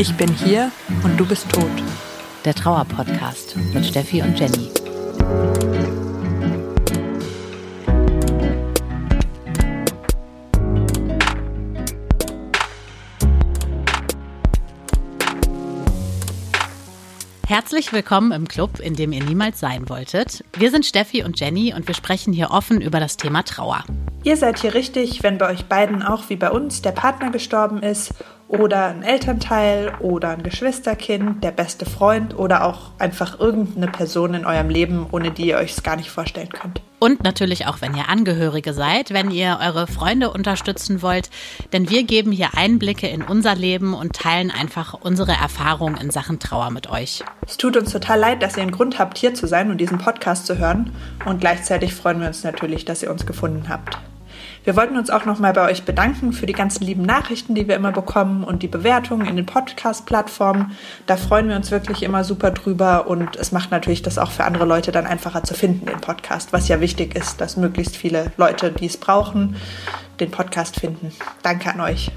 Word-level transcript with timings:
Ich 0.00 0.14
bin 0.14 0.32
hier 0.32 0.70
und 1.02 1.18
du 1.18 1.26
bist 1.26 1.50
tot. 1.50 1.64
Der 2.44 2.54
Trauer-Podcast 2.54 3.56
mit 3.74 3.84
Steffi 3.84 4.22
und 4.22 4.38
Jenny. 4.38 4.70
Herzlich 17.48 17.92
willkommen 17.92 18.30
im 18.30 18.46
Club, 18.46 18.78
in 18.78 18.94
dem 18.94 19.10
ihr 19.10 19.24
niemals 19.24 19.58
sein 19.58 19.88
wolltet. 19.88 20.44
Wir 20.56 20.70
sind 20.70 20.86
Steffi 20.86 21.24
und 21.24 21.40
Jenny 21.40 21.74
und 21.74 21.88
wir 21.88 21.94
sprechen 21.94 22.32
hier 22.32 22.52
offen 22.52 22.80
über 22.80 23.00
das 23.00 23.16
Thema 23.16 23.42
Trauer. 23.42 23.84
Ihr 24.28 24.36
seid 24.36 24.58
hier 24.58 24.74
richtig, 24.74 25.22
wenn 25.22 25.38
bei 25.38 25.48
euch 25.48 25.64
beiden 25.64 26.02
auch 26.02 26.28
wie 26.28 26.36
bei 26.36 26.50
uns 26.50 26.82
der 26.82 26.92
Partner 26.92 27.30
gestorben 27.30 27.82
ist 27.82 28.12
oder 28.46 28.88
ein 28.88 29.02
Elternteil 29.02 29.94
oder 30.00 30.28
ein 30.28 30.42
Geschwisterkind, 30.42 31.42
der 31.42 31.50
beste 31.50 31.86
Freund 31.86 32.38
oder 32.38 32.64
auch 32.64 32.90
einfach 32.98 33.40
irgendeine 33.40 33.86
Person 33.86 34.34
in 34.34 34.44
eurem 34.44 34.68
Leben, 34.68 35.06
ohne 35.12 35.30
die 35.30 35.48
ihr 35.48 35.56
euch 35.56 35.72
es 35.72 35.82
gar 35.82 35.96
nicht 35.96 36.10
vorstellen 36.10 36.50
könnt. 36.50 36.82
Und 36.98 37.24
natürlich 37.24 37.68
auch, 37.68 37.80
wenn 37.80 37.96
ihr 37.96 38.10
Angehörige 38.10 38.74
seid, 38.74 39.14
wenn 39.14 39.30
ihr 39.30 39.60
eure 39.62 39.86
Freunde 39.86 40.30
unterstützen 40.30 41.00
wollt, 41.00 41.30
denn 41.72 41.88
wir 41.88 42.02
geben 42.02 42.30
hier 42.30 42.50
Einblicke 42.54 43.08
in 43.08 43.22
unser 43.22 43.54
Leben 43.54 43.94
und 43.94 44.12
teilen 44.12 44.50
einfach 44.50 44.92
unsere 44.92 45.32
Erfahrungen 45.32 45.96
in 45.96 46.10
Sachen 46.10 46.38
Trauer 46.38 46.70
mit 46.70 46.90
euch. 46.90 47.24
Es 47.46 47.56
tut 47.56 47.78
uns 47.78 47.92
total 47.92 48.20
leid, 48.20 48.42
dass 48.42 48.58
ihr 48.58 48.62
einen 48.62 48.72
Grund 48.72 48.98
habt, 48.98 49.16
hier 49.16 49.32
zu 49.32 49.46
sein 49.46 49.70
und 49.70 49.78
diesen 49.78 49.96
Podcast 49.96 50.44
zu 50.44 50.58
hören 50.58 50.94
und 51.24 51.40
gleichzeitig 51.40 51.94
freuen 51.94 52.20
wir 52.20 52.26
uns 52.26 52.44
natürlich, 52.44 52.84
dass 52.84 53.02
ihr 53.02 53.10
uns 53.10 53.24
gefunden 53.24 53.70
habt. 53.70 53.96
Wir 54.68 54.76
wollten 54.76 54.98
uns 54.98 55.08
auch 55.08 55.24
nochmal 55.24 55.54
bei 55.54 55.70
euch 55.70 55.84
bedanken 55.84 56.34
für 56.34 56.44
die 56.44 56.52
ganzen 56.52 56.84
lieben 56.84 57.00
Nachrichten, 57.00 57.54
die 57.54 57.66
wir 57.68 57.74
immer 57.74 57.90
bekommen 57.90 58.44
und 58.44 58.62
die 58.62 58.68
Bewertungen 58.68 59.26
in 59.26 59.36
den 59.36 59.46
Podcast-Plattformen. 59.46 60.76
Da 61.06 61.16
freuen 61.16 61.48
wir 61.48 61.56
uns 61.56 61.70
wirklich 61.70 62.02
immer 62.02 62.22
super 62.22 62.50
drüber 62.50 63.06
und 63.06 63.36
es 63.36 63.50
macht 63.50 63.70
natürlich 63.70 64.02
das 64.02 64.18
auch 64.18 64.30
für 64.30 64.44
andere 64.44 64.66
Leute 64.66 64.92
dann 64.92 65.06
einfacher 65.06 65.42
zu 65.42 65.54
finden, 65.54 65.86
den 65.86 66.02
Podcast, 66.02 66.52
was 66.52 66.68
ja 66.68 66.82
wichtig 66.82 67.14
ist, 67.16 67.40
dass 67.40 67.56
möglichst 67.56 67.96
viele 67.96 68.30
Leute, 68.36 68.70
die 68.70 68.84
es 68.84 68.98
brauchen, 68.98 69.56
den 70.20 70.30
Podcast 70.30 70.78
finden. 70.78 71.12
Danke 71.42 71.72
an 71.72 71.80
euch. 71.80 72.10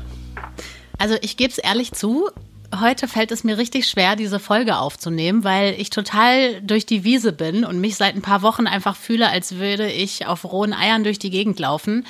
Also 0.98 1.16
ich 1.22 1.38
gebe 1.38 1.52
es 1.52 1.58
ehrlich 1.58 1.94
zu, 1.94 2.32
heute 2.80 3.08
fällt 3.08 3.32
es 3.32 3.44
mir 3.44 3.58
richtig 3.58 3.88
schwer, 3.88 4.16
diese 4.16 4.40
Folge 4.40 4.78
aufzunehmen, 4.78 5.44
weil 5.44 5.76
ich 5.78 5.90
total 5.90 6.62
durch 6.62 6.86
die 6.86 7.04
Wiese 7.04 7.34
bin 7.34 7.66
und 7.66 7.80
mich 7.80 7.96
seit 7.96 8.16
ein 8.16 8.22
paar 8.22 8.42
Wochen 8.42 8.68
einfach 8.68 8.96
fühle, 8.96 9.30
als 9.30 9.58
würde 9.58 9.92
ich 9.92 10.28
auf 10.28 10.46
rohen 10.46 10.74
Eiern 10.74 11.04
durch 11.04 11.20
die 11.20 11.30
Gegend 11.30 11.60
laufen. 11.60 12.06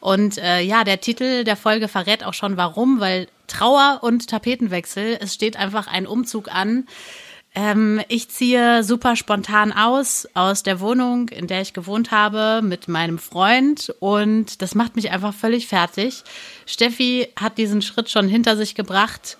Und 0.00 0.38
äh, 0.38 0.60
ja, 0.60 0.84
der 0.84 1.00
Titel 1.00 1.44
der 1.44 1.56
Folge 1.56 1.88
verrät 1.88 2.24
auch 2.24 2.34
schon 2.34 2.56
warum, 2.56 3.00
weil 3.00 3.26
Trauer 3.46 4.00
und 4.02 4.28
Tapetenwechsel, 4.28 5.18
es 5.20 5.34
steht 5.34 5.56
einfach 5.56 5.86
ein 5.86 6.06
Umzug 6.06 6.54
an. 6.54 6.86
Ähm, 7.54 8.00
ich 8.08 8.28
ziehe 8.28 8.82
super 8.82 9.16
spontan 9.16 9.72
aus, 9.72 10.28
aus 10.34 10.62
der 10.62 10.80
Wohnung, 10.80 11.28
in 11.28 11.46
der 11.46 11.60
ich 11.60 11.72
gewohnt 11.72 12.10
habe, 12.10 12.60
mit 12.62 12.88
meinem 12.88 13.18
Freund 13.18 13.94
und 14.00 14.60
das 14.60 14.74
macht 14.74 14.96
mich 14.96 15.10
einfach 15.10 15.32
völlig 15.32 15.68
fertig. 15.68 16.24
Steffi 16.66 17.28
hat 17.36 17.58
diesen 17.58 17.80
Schritt 17.80 18.10
schon 18.10 18.28
hinter 18.28 18.56
sich 18.56 18.74
gebracht 18.74 19.36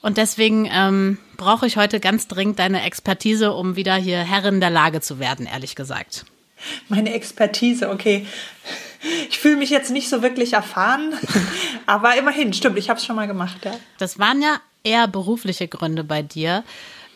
und 0.00 0.16
deswegen 0.16 0.68
ähm, 0.70 1.18
brauche 1.36 1.66
ich 1.66 1.76
heute 1.76 2.00
ganz 2.00 2.28
dringend 2.28 2.58
deine 2.58 2.82
Expertise, 2.82 3.52
um 3.52 3.76
wieder 3.76 3.96
hier 3.96 4.18
Herrin 4.18 4.60
der 4.60 4.70
Lage 4.70 5.00
zu 5.00 5.18
werden, 5.18 5.46
ehrlich 5.46 5.74
gesagt. 5.74 6.24
Meine 6.88 7.12
Expertise, 7.12 7.90
okay. 7.90 8.26
Ich 9.28 9.38
fühle 9.38 9.56
mich 9.56 9.70
jetzt 9.70 9.90
nicht 9.90 10.08
so 10.08 10.22
wirklich 10.22 10.54
erfahren, 10.54 11.14
aber 11.86 12.16
immerhin, 12.16 12.52
stimmt, 12.52 12.78
ich 12.78 12.90
habe 12.90 12.98
es 12.98 13.06
schon 13.06 13.16
mal 13.16 13.28
gemacht. 13.28 13.58
Ja. 13.64 13.74
Das 13.98 14.18
waren 14.18 14.42
ja 14.42 14.60
eher 14.82 15.06
berufliche 15.06 15.68
Gründe 15.68 16.04
bei 16.04 16.22
dir. 16.22 16.64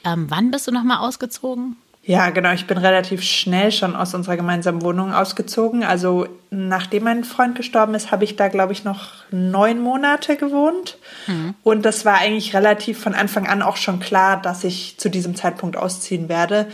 Ähm, 0.05 0.27
wann 0.29 0.51
bist 0.51 0.67
du 0.67 0.73
nochmal 0.73 0.99
ausgezogen? 0.99 1.77
Ja, 2.05 2.31
genau. 2.31 2.53
Ich 2.53 2.67
bin 2.67 2.79
relativ 2.79 3.23
schnell 3.23 3.71
schon 3.71 3.95
aus 3.95 4.13
unserer 4.15 4.37
gemeinsamen 4.37 4.83
Wohnung 4.83 5.13
ausgezogen. 5.13 5.85
Also 5.85 6.27
nachdem 6.51 7.05
mein 7.05 7.23
Freund 7.23 7.55
gestorben 7.55 7.95
ist, 7.95 8.11
habe 8.11 8.25
ich 8.25 8.35
da, 8.35 8.49
glaube 8.49 8.73
ich, 8.73 8.83
noch 8.83 9.25
neun 9.31 9.81
Monate 9.81 10.37
gewohnt. 10.37 10.99
Mhm. 11.29 11.55
Und 11.63 11.85
das 11.85 12.05
war 12.05 12.19
eigentlich 12.19 12.55
relativ 12.57 12.99
von 13.01 13.15
Anfang 13.15 13.47
an 13.47 13.63
auch 13.63 13.77
schon 13.77 14.01
klar, 14.01 14.43
dass 14.43 14.65
ich 14.65 14.99
zu 14.99 15.11
diesem 15.11 15.37
Zeitpunkt 15.37 15.77
ausziehen 15.77 16.29
werde, 16.29 16.67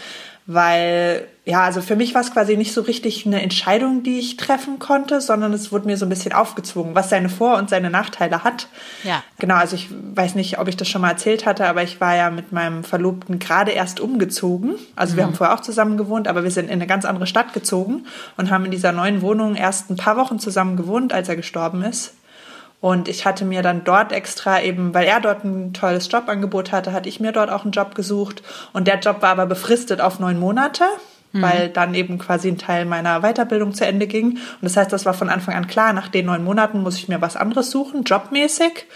weil 0.50 1.28
ja, 1.44 1.62
also 1.62 1.82
für 1.82 1.94
mich 1.94 2.14
war 2.14 2.22
es 2.22 2.32
quasi 2.32 2.56
nicht 2.56 2.72
so 2.72 2.80
richtig 2.80 3.26
eine 3.26 3.42
Entscheidung, 3.42 4.02
die 4.02 4.18
ich 4.18 4.38
treffen 4.38 4.78
konnte, 4.78 5.20
sondern 5.20 5.52
es 5.52 5.72
wurde 5.72 5.86
mir 5.86 5.98
so 5.98 6.06
ein 6.06 6.08
bisschen 6.08 6.32
aufgezwungen, 6.32 6.94
was 6.94 7.10
seine 7.10 7.28
Vor- 7.28 7.58
und 7.58 7.68
seine 7.68 7.90
Nachteile 7.90 8.44
hat. 8.44 8.68
Ja. 9.04 9.22
Genau, 9.38 9.56
also 9.56 9.76
ich 9.76 9.90
weiß 9.90 10.36
nicht, 10.36 10.58
ob 10.58 10.68
ich 10.68 10.76
das 10.76 10.88
schon 10.88 11.02
mal 11.02 11.10
erzählt 11.10 11.44
hatte, 11.44 11.66
aber 11.66 11.82
ich 11.82 12.00
war 12.00 12.16
ja 12.16 12.30
mit 12.30 12.50
meinem 12.50 12.82
Verlobten 12.82 13.38
gerade 13.38 13.72
erst 13.72 14.00
umgezogen. 14.00 14.76
Also 14.96 15.12
mhm. 15.12 15.16
wir 15.18 15.24
haben 15.24 15.34
vorher 15.34 15.54
auch 15.54 15.60
zusammen 15.60 15.98
gewohnt, 15.98 16.28
aber 16.28 16.44
wir 16.44 16.50
sind 16.50 16.66
in 16.66 16.72
eine 16.72 16.86
ganz 16.86 17.04
andere 17.04 17.26
Stadt 17.26 17.52
gezogen 17.52 18.06
und 18.38 18.50
haben 18.50 18.64
in 18.64 18.70
dieser 18.70 18.92
neuen 18.92 19.20
Wohnung 19.20 19.54
erst 19.54 19.90
ein 19.90 19.96
paar 19.96 20.16
Wochen 20.16 20.38
zusammen 20.38 20.78
gewohnt, 20.78 21.12
als 21.12 21.28
er 21.28 21.36
gestorben 21.36 21.82
ist. 21.82 22.14
Und 22.80 23.08
ich 23.08 23.26
hatte 23.26 23.44
mir 23.44 23.62
dann 23.62 23.82
dort 23.82 24.12
extra 24.12 24.62
eben, 24.62 24.94
weil 24.94 25.06
er 25.06 25.20
dort 25.20 25.44
ein 25.44 25.72
tolles 25.72 26.10
Jobangebot 26.10 26.70
hatte, 26.70 26.92
hatte 26.92 27.08
ich 27.08 27.18
mir 27.18 27.32
dort 27.32 27.50
auch 27.50 27.64
einen 27.64 27.72
Job 27.72 27.94
gesucht. 27.94 28.42
Und 28.72 28.86
der 28.86 29.00
Job 29.00 29.20
war 29.20 29.30
aber 29.30 29.46
befristet 29.46 30.00
auf 30.00 30.20
neun 30.20 30.38
Monate 30.38 30.84
mhm. 31.32 31.42
weil 31.42 31.68
dann 31.68 31.94
eben 31.94 32.18
quasi 32.18 32.48
ein 32.48 32.58
Teil 32.58 32.84
meiner 32.84 33.20
Weiterbildung 33.20 33.74
zu 33.74 33.86
Ende 33.86 34.06
ging. 34.06 34.32
Und 34.32 34.62
das 34.62 34.76
heißt, 34.76 34.92
das 34.92 35.06
war 35.06 35.14
von 35.14 35.28
Anfang 35.28 35.54
an 35.54 35.66
klar, 35.66 35.92
nach 35.92 36.08
den 36.08 36.26
neun 36.26 36.44
Monaten 36.44 36.82
muss 36.82 36.96
ich 36.96 37.08
mir 37.08 37.20
was 37.20 37.36
anderes 37.36 37.70
suchen, 37.70 38.04
jobmäßig. 38.04 38.86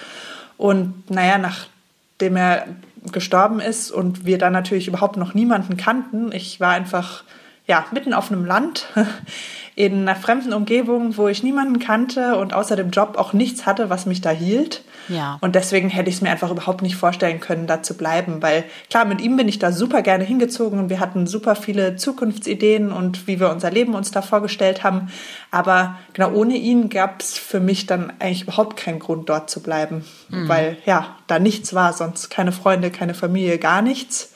Und 0.57 1.11
naja, 1.11 1.39
nachdem 1.39 2.37
er 2.37 2.67
gestorben 3.11 3.61
ist 3.61 3.91
und 3.91 4.27
wir 4.27 4.39
dann 4.39 4.53
natürlich 4.53 4.89
überhaupt 4.89 5.17
noch 5.17 5.35
niemanden 5.35 5.77
kannten, 5.77 6.31
ich 6.33 6.61
war 6.61 6.71
einfach 6.71 7.25
ja 7.67 7.85
mitten 7.93 8.15
auf 8.15 8.31
einem 8.31 8.45
Land 8.45 8.87
in 9.75 10.03
einer 10.07 10.17
fremden 10.17 10.53
Umgebung, 10.53 11.17
wo 11.17 11.29
ich 11.29 11.43
niemanden 11.43 11.79
kannte 11.79 12.37
und 12.37 12.53
außer 12.53 12.77
dem 12.77 12.91
Job 12.91 13.17
auch 13.17 13.33
nichts 13.33 13.65
hatte, 13.65 13.89
was 13.89 14.05
mich 14.05 14.21
da 14.21 14.31
hielt. 14.31 14.83
Ja. 15.09 15.39
Und 15.41 15.55
deswegen 15.55 15.89
hätte 15.89 16.11
ich 16.11 16.17
es 16.17 16.21
mir 16.21 16.31
einfach 16.31 16.51
überhaupt 16.51 16.83
nicht 16.83 16.97
vorstellen 16.97 17.41
können, 17.41 17.67
da 17.67 17.83
zu 17.83 17.97
bleiben, 17.97 18.43
weil 18.43 18.65
klar, 18.91 19.05
mit 19.05 19.21
ihm 19.21 19.37
bin 19.37 19.49
ich 19.49 19.59
da 19.59 19.73
super 19.73 20.03
gerne 20.03 20.25
hingezogen 20.25 20.79
und 20.79 20.91
wir 20.91 21.01
hatten 21.01 21.27
super 21.27 21.57
viele 21.57 21.97
Zukunftsideen 21.97 22.93
und 22.93 23.27
wie 23.27 23.41
wir 23.41 23.51
unser 23.51 23.71
Leben 23.71 23.95
uns 23.95 24.11
da 24.11 24.21
vorgestellt 24.21 24.85
haben. 24.85 25.11
Aber 25.51 25.99
genau 26.13 26.33
ohne 26.33 26.57
ihn 26.57 26.89
gab 26.91 27.21
es 27.23 27.39
für 27.39 27.61
mich 27.61 27.87
dann 27.87 28.13
eigentlich 28.19 28.43
überhaupt 28.43 28.77
keinen 28.77 28.99
Grund, 28.99 29.29
dort 29.29 29.49
zu 29.49 29.63
bleiben, 29.63 30.05
mhm. 30.29 30.49
weil 30.49 30.77
ja, 30.85 31.17
da 31.27 31.39
nichts 31.39 31.75
war, 31.75 31.93
sonst 31.95 32.29
keine 32.29 32.53
Freunde, 32.53 32.91
keine 32.91 33.15
Familie, 33.15 33.59
gar 33.59 33.81
nichts. 33.81 34.33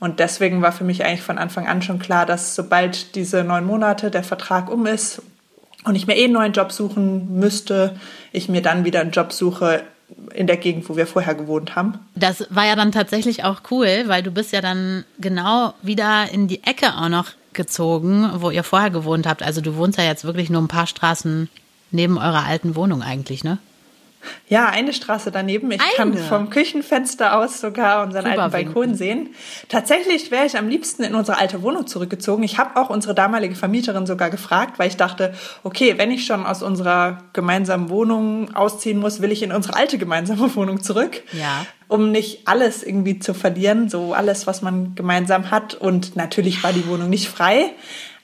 Und 0.00 0.18
deswegen 0.18 0.62
war 0.62 0.72
für 0.72 0.84
mich 0.84 1.04
eigentlich 1.04 1.22
von 1.22 1.38
Anfang 1.38 1.68
an 1.68 1.82
schon 1.82 1.98
klar, 1.98 2.26
dass 2.26 2.54
sobald 2.54 3.14
diese 3.14 3.44
neun 3.44 3.64
Monate 3.64 4.10
der 4.10 4.24
Vertrag 4.24 4.70
um 4.70 4.86
ist 4.86 5.22
und 5.84 5.94
ich 5.94 6.06
mir 6.06 6.16
eh 6.16 6.24
einen 6.24 6.32
neuen 6.32 6.52
Job 6.52 6.72
suchen 6.72 7.38
müsste, 7.38 7.96
ich 8.32 8.48
mir 8.48 8.62
dann 8.62 8.84
wieder 8.84 9.00
einen 9.00 9.10
Job 9.10 9.32
suche 9.32 9.82
in 10.34 10.46
der 10.46 10.56
Gegend, 10.56 10.88
wo 10.88 10.96
wir 10.96 11.06
vorher 11.06 11.34
gewohnt 11.34 11.76
haben. 11.76 11.98
Das 12.14 12.46
war 12.50 12.66
ja 12.66 12.76
dann 12.76 12.92
tatsächlich 12.92 13.44
auch 13.44 13.60
cool, 13.70 14.04
weil 14.06 14.22
du 14.22 14.30
bist 14.30 14.52
ja 14.52 14.60
dann 14.60 15.04
genau 15.18 15.74
wieder 15.82 16.30
in 16.32 16.48
die 16.48 16.64
Ecke 16.64 16.94
auch 16.96 17.08
noch 17.08 17.28
gezogen, 17.52 18.30
wo 18.36 18.50
ihr 18.50 18.64
vorher 18.64 18.90
gewohnt 18.90 19.26
habt. 19.26 19.42
Also 19.42 19.60
du 19.60 19.76
wohnst 19.76 19.98
ja 19.98 20.04
jetzt 20.04 20.24
wirklich 20.24 20.50
nur 20.50 20.62
ein 20.62 20.68
paar 20.68 20.86
Straßen 20.86 21.48
neben 21.90 22.16
eurer 22.18 22.44
alten 22.46 22.74
Wohnung 22.74 23.02
eigentlich, 23.02 23.44
ne? 23.44 23.58
Ja, 24.48 24.66
eine 24.68 24.92
Straße 24.92 25.30
daneben. 25.30 25.70
Ich 25.70 25.80
eine. 25.80 25.90
kann 25.96 26.16
vom 26.16 26.50
Küchenfenster 26.50 27.36
aus 27.38 27.60
sogar 27.60 28.02
unseren 28.02 28.24
Super 28.24 28.42
alten 28.42 28.52
Balkon 28.52 28.74
winken. 28.82 28.94
sehen. 28.96 29.28
Tatsächlich 29.68 30.30
wäre 30.30 30.44
ich 30.46 30.58
am 30.58 30.68
liebsten 30.68 31.02
in 31.04 31.14
unsere 31.14 31.38
alte 31.38 31.62
Wohnung 31.62 31.86
zurückgezogen. 31.86 32.42
Ich 32.42 32.58
habe 32.58 32.80
auch 32.80 32.90
unsere 32.90 33.14
damalige 33.14 33.54
Vermieterin 33.54 34.06
sogar 34.06 34.30
gefragt, 34.30 34.78
weil 34.78 34.88
ich 34.88 34.96
dachte, 34.96 35.34
okay, 35.62 35.94
wenn 35.98 36.10
ich 36.10 36.26
schon 36.26 36.44
aus 36.46 36.62
unserer 36.62 37.18
gemeinsamen 37.32 37.88
Wohnung 37.88 38.54
ausziehen 38.54 38.98
muss, 38.98 39.20
will 39.22 39.32
ich 39.32 39.42
in 39.42 39.52
unsere 39.52 39.76
alte 39.76 39.98
gemeinsame 39.98 40.54
Wohnung 40.56 40.82
zurück. 40.82 41.22
Ja. 41.32 41.64
Um 41.88 42.12
nicht 42.12 42.46
alles 42.46 42.82
irgendwie 42.84 43.18
zu 43.18 43.34
verlieren, 43.34 43.88
so 43.88 44.14
alles, 44.14 44.46
was 44.46 44.62
man 44.62 44.94
gemeinsam 44.94 45.50
hat. 45.50 45.74
Und 45.74 46.14
natürlich 46.14 46.62
war 46.62 46.72
die 46.72 46.86
Wohnung 46.86 47.10
nicht 47.10 47.28
frei. 47.28 47.70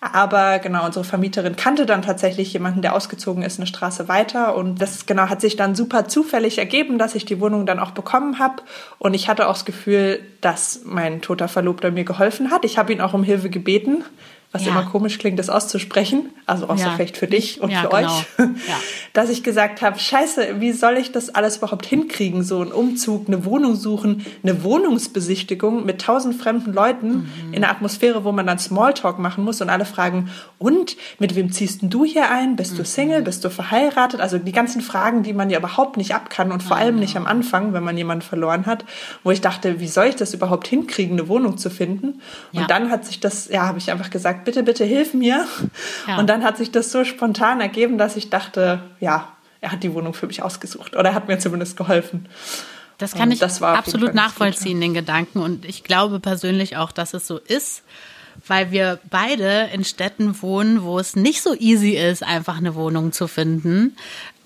Aber 0.00 0.58
genau, 0.58 0.84
unsere 0.84 1.04
Vermieterin 1.04 1.56
kannte 1.56 1.86
dann 1.86 2.02
tatsächlich 2.02 2.52
jemanden, 2.52 2.82
der 2.82 2.94
ausgezogen 2.94 3.42
ist, 3.42 3.58
eine 3.58 3.66
Straße 3.66 4.08
weiter. 4.08 4.54
Und 4.54 4.80
das 4.80 5.06
genau 5.06 5.28
hat 5.28 5.40
sich 5.40 5.56
dann 5.56 5.74
super 5.74 6.06
zufällig 6.06 6.58
ergeben, 6.58 6.98
dass 6.98 7.14
ich 7.14 7.24
die 7.24 7.40
Wohnung 7.40 7.66
dann 7.66 7.80
auch 7.80 7.92
bekommen 7.92 8.38
habe. 8.38 8.62
Und 8.98 9.14
ich 9.14 9.28
hatte 9.28 9.48
auch 9.48 9.54
das 9.54 9.64
Gefühl, 9.64 10.20
dass 10.40 10.82
mein 10.84 11.22
toter 11.22 11.48
Verlobter 11.48 11.90
mir 11.90 12.04
geholfen 12.04 12.50
hat. 12.50 12.64
Ich 12.64 12.78
habe 12.78 12.92
ihn 12.92 13.00
auch 13.00 13.14
um 13.14 13.24
Hilfe 13.24 13.48
gebeten, 13.48 14.04
was 14.56 14.64
ja. 14.64 14.72
immer 14.72 14.84
komisch 14.84 15.18
klingt, 15.18 15.38
das 15.38 15.50
auszusprechen, 15.50 16.30
also 16.46 16.66
außer 16.68 16.86
ja. 16.86 16.92
vielleicht 16.96 17.18
für 17.18 17.26
dich 17.26 17.60
und 17.60 17.70
ja, 17.70 17.82
für 17.82 17.88
genau. 17.90 18.16
euch, 18.16 18.26
dass 19.12 19.28
ich 19.28 19.42
gesagt 19.42 19.82
habe, 19.82 19.98
scheiße, 19.98 20.60
wie 20.60 20.72
soll 20.72 20.96
ich 20.96 21.12
das 21.12 21.34
alles 21.34 21.58
überhaupt 21.58 21.84
hinkriegen? 21.84 22.42
So 22.42 22.62
ein 22.62 22.72
Umzug, 22.72 23.28
eine 23.28 23.44
Wohnung 23.44 23.76
suchen, 23.76 24.24
eine 24.42 24.64
Wohnungsbesichtigung 24.64 25.84
mit 25.84 26.00
tausend 26.00 26.36
fremden 26.36 26.72
Leuten 26.72 27.08
mhm. 27.08 27.52
in 27.52 27.62
einer 27.62 27.70
Atmosphäre, 27.70 28.24
wo 28.24 28.32
man 28.32 28.46
dann 28.46 28.58
Smalltalk 28.58 29.18
machen 29.18 29.44
muss 29.44 29.60
und 29.60 29.68
alle 29.68 29.84
fragen, 29.84 30.30
und 30.58 30.96
mit 31.18 31.36
wem 31.36 31.52
ziehst 31.52 31.80
du 31.82 32.06
hier 32.06 32.30
ein? 32.30 32.56
Bist 32.56 32.78
du 32.78 32.80
mhm. 32.80 32.86
Single? 32.86 33.22
Bist 33.22 33.44
du 33.44 33.50
verheiratet? 33.50 34.20
Also 34.20 34.38
die 34.38 34.52
ganzen 34.52 34.80
Fragen, 34.80 35.22
die 35.22 35.34
man 35.34 35.50
ja 35.50 35.58
überhaupt 35.58 35.98
nicht 35.98 36.14
ab 36.14 36.30
kann 36.30 36.50
und 36.50 36.62
vor 36.62 36.78
allem 36.78 36.96
nicht 36.98 37.16
am 37.16 37.26
Anfang, 37.26 37.74
wenn 37.74 37.84
man 37.84 37.98
jemanden 37.98 38.22
verloren 38.22 38.64
hat, 38.64 38.86
wo 39.22 39.30
ich 39.30 39.42
dachte, 39.42 39.80
wie 39.80 39.88
soll 39.88 40.06
ich 40.06 40.16
das 40.16 40.32
überhaupt 40.32 40.66
hinkriegen, 40.66 41.18
eine 41.18 41.28
Wohnung 41.28 41.58
zu 41.58 41.68
finden? 41.68 42.22
Und 42.54 42.70
dann 42.70 42.90
hat 42.90 43.04
sich 43.04 43.20
das, 43.20 43.48
ja, 43.48 43.66
habe 43.66 43.78
ich 43.78 43.90
einfach 43.90 44.08
gesagt, 44.08 44.45
bitte, 44.46 44.62
bitte 44.62 44.84
hilf 44.84 45.12
mir. 45.12 45.46
Ja. 46.08 46.18
Und 46.18 46.28
dann 46.28 46.42
hat 46.42 46.56
sich 46.56 46.70
das 46.70 46.90
so 46.90 47.04
spontan 47.04 47.60
ergeben, 47.60 47.98
dass 47.98 48.16
ich 48.16 48.30
dachte, 48.30 48.80
ja, 49.00 49.28
er 49.60 49.72
hat 49.72 49.82
die 49.82 49.92
Wohnung 49.92 50.14
für 50.14 50.26
mich 50.26 50.42
ausgesucht 50.42 50.96
oder 50.96 51.10
er 51.10 51.14
hat 51.14 51.28
mir 51.28 51.38
zumindest 51.38 51.76
geholfen. 51.76 52.28
Das 52.96 53.14
kann 53.14 53.30
ich 53.30 53.40
das 53.40 53.60
absolut 53.60 54.14
nachvollziehen, 54.14 54.80
den 54.80 54.94
Gedanken. 54.94 55.40
Und 55.40 55.66
ich 55.66 55.84
glaube 55.84 56.18
persönlich 56.18 56.78
auch, 56.78 56.92
dass 56.92 57.12
es 57.12 57.26
so 57.26 57.36
ist, 57.38 57.82
weil 58.46 58.70
wir 58.70 59.00
beide 59.10 59.68
in 59.72 59.84
Städten 59.84 60.40
wohnen, 60.40 60.82
wo 60.82 60.98
es 60.98 61.14
nicht 61.14 61.42
so 61.42 61.54
easy 61.54 61.90
ist, 61.90 62.22
einfach 62.22 62.56
eine 62.56 62.74
Wohnung 62.74 63.12
zu 63.12 63.28
finden. 63.28 63.96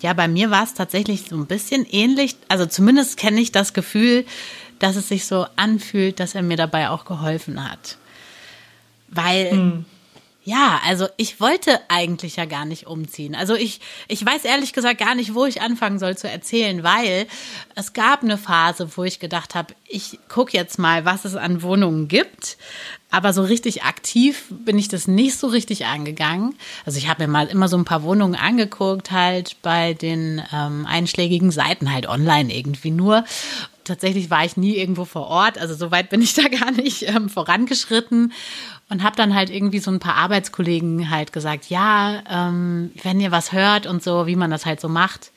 Ja, 0.01 0.11
bei 0.13 0.27
mir 0.27 0.49
war 0.49 0.63
es 0.63 0.73
tatsächlich 0.73 1.29
so 1.29 1.37
ein 1.37 1.45
bisschen 1.45 1.85
ähnlich. 1.85 2.35
Also 2.49 2.65
zumindest 2.65 3.15
kenne 3.15 3.39
ich 3.39 3.53
das 3.53 3.73
Gefühl, 3.73 4.25
dass 4.79 4.95
es 4.95 5.07
sich 5.07 5.25
so 5.25 5.45
anfühlt, 5.55 6.19
dass 6.19 6.35
er 6.35 6.41
mir 6.41 6.57
dabei 6.57 6.89
auch 6.89 7.05
geholfen 7.05 7.69
hat. 7.69 7.97
Weil, 9.11 9.53
mhm. 9.53 9.85
ja, 10.43 10.79
also 10.85 11.07
ich 11.17 11.39
wollte 11.39 11.79
eigentlich 11.89 12.37
ja 12.37 12.45
gar 12.45 12.65
nicht 12.65 12.87
umziehen. 12.87 13.35
Also 13.35 13.53
ich, 13.55 13.81
ich 14.07 14.25
weiß 14.25 14.45
ehrlich 14.45 14.73
gesagt 14.73 14.99
gar 14.99 15.15
nicht, 15.15 15.35
wo 15.35 15.45
ich 15.45 15.61
anfangen 15.61 15.99
soll 15.99 16.17
zu 16.17 16.29
erzählen, 16.29 16.83
weil 16.83 17.27
es 17.75 17.93
gab 17.93 18.23
eine 18.23 18.37
Phase, 18.37 18.89
wo 18.95 19.03
ich 19.03 19.19
gedacht 19.19 19.53
habe, 19.53 19.73
ich 19.87 20.19
gucke 20.29 20.57
jetzt 20.57 20.79
mal, 20.79 21.05
was 21.05 21.25
es 21.25 21.35
an 21.35 21.61
Wohnungen 21.61 22.07
gibt. 22.07 22.57
Aber 23.13 23.33
so 23.33 23.43
richtig 23.43 23.83
aktiv 23.83 24.45
bin 24.49 24.79
ich 24.79 24.87
das 24.87 25.05
nicht 25.05 25.37
so 25.37 25.47
richtig 25.47 25.85
angegangen. 25.85 26.55
Also 26.85 26.97
ich 26.97 27.09
habe 27.09 27.23
mir 27.23 27.27
mal 27.27 27.47
immer 27.47 27.67
so 27.67 27.75
ein 27.75 27.83
paar 27.83 28.03
Wohnungen 28.03 28.35
angeguckt, 28.35 29.11
halt 29.11 29.57
bei 29.61 29.93
den 29.93 30.41
ähm, 30.53 30.85
einschlägigen 30.85 31.51
Seiten, 31.51 31.93
halt 31.93 32.07
online 32.07 32.55
irgendwie 32.55 32.91
nur 32.91 33.25
tatsächlich 33.83 34.29
war 34.29 34.45
ich 34.45 34.57
nie 34.57 34.75
irgendwo 34.77 35.05
vor 35.05 35.27
Ort, 35.27 35.57
also 35.57 35.73
so 35.73 35.91
weit 35.91 36.09
bin 36.09 36.21
ich 36.21 36.33
da 36.35 36.47
gar 36.47 36.71
nicht 36.71 37.07
ähm, 37.07 37.29
vorangeschritten 37.29 38.33
und 38.89 39.03
habe 39.03 39.15
dann 39.15 39.33
halt 39.33 39.49
irgendwie 39.49 39.79
so 39.79 39.91
ein 39.91 39.99
paar 39.99 40.15
Arbeitskollegen 40.15 41.09
halt 41.09 41.33
gesagt, 41.33 41.69
ja, 41.69 42.23
ähm, 42.29 42.91
wenn 43.03 43.19
ihr 43.19 43.31
was 43.31 43.51
hört 43.51 43.87
und 43.87 44.03
so, 44.03 44.27
wie 44.27 44.35
man 44.35 44.51
das 44.51 44.65
halt 44.65 44.81
so 44.81 44.89
macht. 44.89 45.31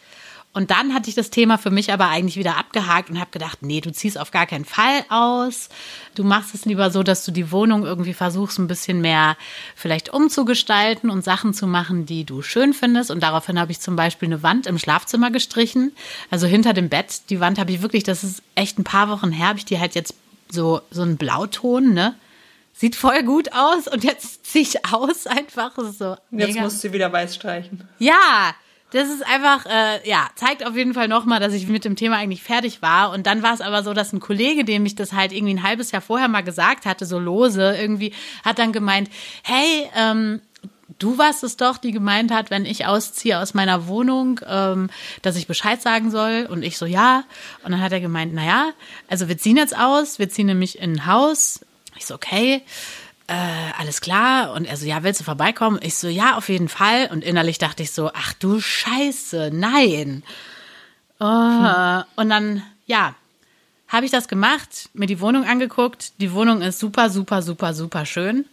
Und 0.55 0.71
dann 0.71 0.95
hatte 0.95 1.09
ich 1.09 1.17
das 1.17 1.31
Thema 1.31 1.59
für 1.59 1.73
mich 1.73 1.93
aber 1.93 2.09
eigentlich 2.09 2.37
wieder 2.37 2.57
abgehakt 2.57 3.11
und 3.11 3.19
habe 3.19 3.33
gedacht, 3.33 3.59
nee, 3.63 3.81
du 3.81 3.91
ziehst 3.91 4.17
auf 4.17 4.31
gar 4.31 4.47
keinen 4.47 4.65
Fall 4.65 5.05
aus. 5.09 5.69
Du 6.15 6.23
machst 6.23 6.55
es 6.55 6.65
lieber 6.65 6.93
so, 6.93 7.03
dass 7.03 7.25
du 7.25 7.33
die 7.33 7.51
Wohnung 7.51 7.85
irgendwie 7.85 8.15
versuchst, 8.15 8.61
ein 8.61 8.69
bisschen 8.69 9.01
mehr 9.01 9.37
vielleicht 9.75 10.13
umzugestalten 10.13 11.11
und 11.11 11.25
Sachen 11.25 11.55
zu 11.55 11.67
machen, 11.67 12.07
die 12.07 12.23
du 12.25 12.41
schön 12.41 12.73
findest. 12.73 13.11
Und 13.11 13.21
daraufhin 13.21 13.59
habe 13.59 13.73
ich 13.73 13.81
zum 13.81 13.97
Beispiel 13.97 14.29
eine 14.29 14.45
Wand 14.45 14.69
im 14.69 14.79
Schlafzimmer 14.79 15.33
gestrichen, 15.33 15.91
also 16.31 16.47
hinter 16.47 16.73
dem 16.73 16.89
Bett. 16.89 17.23
Die 17.31 17.41
Wand 17.41 17.59
habe 17.59 17.73
ich 17.73 17.83
wirklich, 17.83 18.05
das 18.05 18.23
ist 18.23 18.41
echt 18.55 18.79
ein 18.79 18.85
paar 18.85 19.09
Wochen 19.09 19.33
her, 19.33 19.49
habe 19.49 19.59
ich 19.59 19.65
die 19.65 19.81
halt 19.81 19.97
jetzt 19.97 20.15
so, 20.53 20.83
so 20.91 21.03
einen 21.03 21.17
Blauton, 21.17 21.93
ne? 21.93 22.15
Sieht 22.77 22.97
voll 22.97 23.23
gut 23.23 23.53
aus 23.53 23.87
und 23.87 24.03
jetzt 24.05 24.47
ziehe 24.47 24.63
ich 24.63 24.85
aus 24.93 25.27
einfach. 25.29 25.73
So 25.93 26.17
jetzt 26.31 26.59
musst 26.61 26.85
du 26.85 26.93
wieder 26.93 27.13
weiß 27.13 27.35
streichen. 27.35 27.89
Ja, 27.99 28.55
das 28.91 29.09
ist 29.09 29.27
einfach, 29.27 29.67
äh, 29.67 30.09
ja, 30.09 30.29
zeigt 30.37 30.65
auf 30.65 30.77
jeden 30.77 30.95
Fall 30.95 31.09
nochmal, 31.09 31.41
dass 31.41 31.53
ich 31.53 31.67
mit 31.67 31.85
dem 31.85 31.97
Thema 31.97 32.17
eigentlich 32.17 32.43
fertig 32.43 32.81
war. 32.81 33.11
Und 33.11 33.27
dann 33.27 33.43
war 33.43 33.53
es 33.53 33.61
aber 33.61 33.83
so, 33.83 33.93
dass 33.93 34.13
ein 34.13 34.21
Kollege, 34.21 34.65
dem 34.65 34.87
ich 34.87 34.95
das 34.95 35.13
halt 35.13 35.33
irgendwie 35.33 35.55
ein 35.55 35.63
halbes 35.65 35.91
Jahr 35.91 36.01
vorher 36.01 36.29
mal 36.29 36.43
gesagt 36.43 36.87
hatte, 36.87 37.05
so 37.05 37.19
lose, 37.19 37.77
irgendwie, 37.77 38.13
hat 38.45 38.61
dann 38.61 38.73
gemeint, 38.73 39.11
hey, 39.43 39.89
ähm, 39.97 40.41
du 41.01 41.19
warst 41.19 41.43
es 41.43 41.57
doch, 41.57 41.77
die 41.77 41.91
gemeint 41.91 42.31
hat, 42.31 42.51
wenn 42.51 42.65
ich 42.65 42.87
ausziehe 42.87 43.41
aus 43.41 43.53
meiner 43.53 43.89
Wohnung, 43.89 44.41
ähm, 44.47 44.91
dass 45.23 45.35
ich 45.37 45.49
Bescheid 45.49 45.83
sagen 45.83 46.13
soll. 46.13 46.47
Und 46.49 46.63
ich 46.63 46.79
so, 46.79 46.87
ja. 46.87 47.25
Und 47.65 47.73
dann 47.73 47.81
hat 47.81 47.93
er 47.93 48.01
gemeint, 48.01 48.33
naja, 48.33 48.71
also 49.09 49.29
wir 49.29 49.39
ziehen 49.39 49.57
jetzt 49.57 49.77
aus, 49.77 50.21
wir 50.21 50.29
ziehen 50.29 50.47
nämlich 50.47 50.79
in 50.79 50.93
ein 50.93 51.07
Haus. 51.07 51.61
Ich 51.97 52.07
so, 52.07 52.15
okay 52.15 52.63
äh, 53.27 53.35
alles 53.79 54.01
klar? 54.01 54.53
Und 54.53 54.65
er 54.65 54.77
so, 54.77 54.87
ja, 54.87 55.03
willst 55.03 55.21
du 55.21 55.25
vorbeikommen? 55.25 55.79
Ich 55.83 55.95
so, 55.97 56.09
ja, 56.09 56.37
auf 56.37 56.49
jeden 56.49 56.69
Fall. 56.69 57.09
Und 57.11 57.25
innerlich 57.25 57.59
dachte 57.59 57.83
ich 57.83 57.93
so, 57.93 58.11
ach 58.13 58.33
du 58.35 58.61
Scheiße, 58.61 59.51
nein. 59.53 60.23
Oh. 61.21 61.25
Hm. 61.27 62.05
Und 62.17 62.29
dann, 62.29 62.63
ja, 62.87 63.15
habe 63.89 64.07
ich 64.07 64.13
das 64.13 64.29
gemacht, 64.29 64.91
mir 64.93 65.07
die 65.07 65.21
Wohnung 65.21 65.45
angeguckt. 65.45 66.21
Die 66.21 66.33
Wohnung 66.33 66.63
ist 66.63 66.81
super, 66.81 67.11
super, 67.11 67.43
super, 67.43 67.73
super 67.75 68.07
schön. 68.07 68.45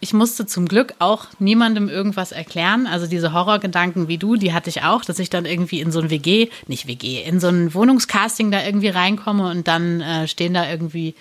Ich 0.00 0.12
musste 0.12 0.44
zum 0.44 0.66
Glück 0.66 0.94
auch 0.98 1.28
niemandem 1.38 1.88
irgendwas 1.88 2.32
erklären. 2.32 2.86
Also 2.86 3.06
diese 3.06 3.32
Horrorgedanken 3.32 4.08
wie 4.08 4.18
du, 4.18 4.36
die 4.36 4.52
hatte 4.52 4.68
ich 4.68 4.82
auch, 4.82 5.04
dass 5.04 5.18
ich 5.18 5.30
dann 5.30 5.46
irgendwie 5.46 5.80
in 5.80 5.92
so 5.92 6.00
ein 6.00 6.10
WG, 6.10 6.50
nicht 6.66 6.86
WG, 6.86 7.22
in 7.22 7.40
so 7.40 7.48
ein 7.48 7.72
Wohnungscasting 7.74 8.50
da 8.50 8.62
irgendwie 8.62 8.88
reinkomme 8.88 9.48
und 9.50 9.68
dann 9.68 10.00
äh, 10.00 10.28
stehen 10.28 10.52
da 10.52 10.68
irgendwie 10.68 11.14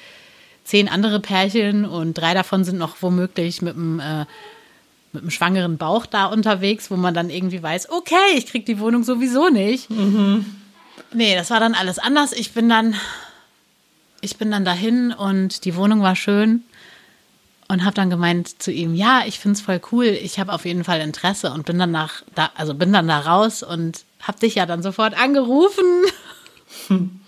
zehn 0.63 0.89
andere 0.89 1.19
Pärchen 1.19 1.86
und 1.86 2.13
drei 2.13 2.33
davon 2.33 2.63
sind 2.63 2.77
noch 2.77 3.01
womöglich 3.01 3.62
mit 3.62 3.75
einem, 3.75 4.00
äh, 4.00 4.25
mit 5.12 5.24
einem 5.24 5.31
schwangeren 5.31 5.77
Bauch 5.77 6.06
da 6.06 6.25
unterwegs, 6.25 6.89
wo 6.89 6.95
man 6.95 7.13
dann 7.13 7.30
irgendwie 7.30 7.62
weiß, 7.62 7.89
okay, 7.92 8.15
ich 8.36 8.48
krieg 8.48 8.65
die 8.65 8.80
Wohnung 8.80 9.04
sowieso 9.04 9.50
nicht. 9.50 9.89
Mhm. 9.89 10.45
Nee, 11.13 11.36
das 11.36 11.50
war 11.50 11.60
dann 11.60 11.75
alles 11.75 12.00
anders. 12.00 12.31
Ich 12.33 12.54
bin 12.54 12.69
dann, 12.69 12.95
ich 14.21 14.38
bin 14.38 14.51
dann 14.51 14.65
dahin 14.65 15.12
und 15.12 15.65
die 15.65 15.75
Wohnung 15.75 16.01
war 16.01 16.15
schön 16.15 16.63
und 17.68 17.83
habe 17.83 17.95
dann 17.95 18.10
gemeint 18.10 18.62
zu 18.62 18.71
ihm, 18.71 18.94
ja, 18.95 19.24
ich 19.25 19.39
finde 19.39 19.57
es 19.57 19.62
voll 19.62 19.81
cool, 19.92 20.06
ich 20.06 20.39
habe 20.39 20.54
auf 20.54 20.65
jeden 20.65 20.83
Fall 20.83 21.01
Interesse 21.01 21.51
und 21.51 21.65
bin 21.65 21.80
dann 21.80 21.92
nach, 21.92 22.24
da, 22.36 22.51
also 22.56 22.74
bin 22.74 22.94
dann 22.94 23.07
da 23.07 23.19
raus 23.19 23.63
und 23.63 24.06
habe 24.21 24.39
dich 24.39 24.56
ja 24.56 24.65
dann 24.65 24.83
sofort 24.83 25.18
angerufen 25.18 26.04
hm. 26.88 27.21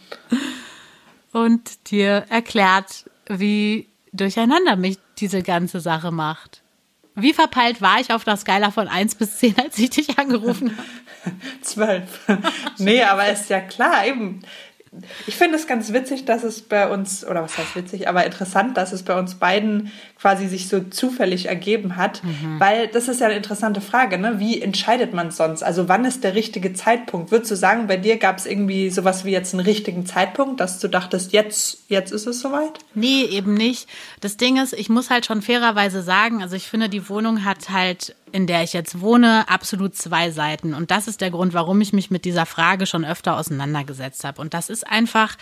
und 1.31 1.89
dir 1.91 2.25
erklärt, 2.29 3.05
wie 3.27 3.89
durcheinander 4.13 4.75
mich 4.75 4.97
diese 5.17 5.43
ganze 5.43 5.79
Sache 5.79 6.11
macht. 6.11 6.61
Wie 7.15 7.33
verpeilt 7.33 7.81
war 7.81 7.99
ich 7.99 8.11
auf 8.11 8.23
der 8.25 8.37
Skala 8.37 8.71
von 8.71 8.87
1 8.87 9.15
bis 9.15 9.37
10, 9.37 9.57
als 9.59 9.77
ich 9.77 9.89
dich 9.89 10.19
angerufen 10.19 10.77
habe? 10.77 11.35
12. 11.61 12.19
nee, 12.77 13.03
aber 13.03 13.29
ist 13.29 13.49
ja 13.49 13.61
klar, 13.61 14.05
eben 14.05 14.41
ich 15.27 15.35
finde 15.35 15.57
es 15.57 15.67
ganz 15.67 15.91
witzig, 15.93 16.25
dass 16.25 16.43
es 16.43 16.61
bei 16.61 16.89
uns, 16.89 17.25
oder 17.25 17.43
was 17.43 17.57
heißt 17.57 17.75
witzig, 17.75 18.07
aber 18.07 18.25
interessant, 18.25 18.77
dass 18.77 18.91
es 18.91 19.03
bei 19.03 19.17
uns 19.17 19.35
beiden 19.35 19.91
quasi 20.25 20.47
sich 20.47 20.69
so 20.69 20.79
zufällig 20.79 21.45
ergeben 21.45 21.97
hat, 21.97 22.23
mhm. 22.23 22.59
weil 22.59 22.87
das 22.87 23.07
ist 23.07 23.21
ja 23.21 23.27
eine 23.27 23.35
interessante 23.35 23.79
Frage, 23.79 24.17
ne? 24.17 24.39
Wie 24.39 24.59
entscheidet 24.59 25.13
man 25.13 25.29
sonst? 25.29 25.61
Also 25.61 25.87
wann 25.87 26.03
ist 26.03 26.23
der 26.23 26.33
richtige 26.33 26.73
Zeitpunkt? 26.73 27.29
Würdest 27.29 27.51
du 27.51 27.55
sagen, 27.55 27.85
bei 27.85 27.97
dir 27.97 28.17
gab 28.17 28.39
es 28.39 28.47
irgendwie 28.47 28.89
sowas 28.89 29.23
wie 29.23 29.29
jetzt 29.29 29.53
einen 29.53 29.63
richtigen 29.63 30.07
Zeitpunkt, 30.07 30.59
dass 30.59 30.79
du 30.79 30.87
dachtest, 30.87 31.31
jetzt, 31.31 31.83
jetzt 31.89 32.11
ist 32.11 32.25
es 32.25 32.39
soweit? 32.39 32.79
Nee, 32.95 33.25
eben 33.25 33.53
nicht. 33.53 33.87
Das 34.19 34.35
Ding 34.35 34.57
ist, 34.57 34.73
ich 34.73 34.89
muss 34.89 35.11
halt 35.11 35.27
schon 35.27 35.43
fairerweise 35.43 36.01
sagen, 36.01 36.41
also 36.41 36.55
ich 36.55 36.65
finde, 36.65 36.89
die 36.89 37.07
Wohnung 37.07 37.45
hat 37.45 37.69
halt 37.69 38.15
in 38.31 38.47
der 38.47 38.63
ich 38.63 38.73
jetzt 38.73 38.99
wohne, 39.01 39.47
absolut 39.47 39.95
zwei 39.95 40.31
Seiten. 40.31 40.73
Und 40.73 40.89
das 40.89 41.07
ist 41.07 41.21
der 41.21 41.29
Grund, 41.29 41.53
warum 41.53 41.79
ich 41.81 41.93
mich 41.93 42.09
mit 42.09 42.25
dieser 42.25 42.47
Frage 42.47 42.87
schon 42.87 43.05
öfter 43.05 43.37
auseinandergesetzt 43.37 44.23
habe. 44.23 44.41
Und 44.41 44.55
das 44.55 44.69
ist 44.69 44.85
einfach, 44.85 45.37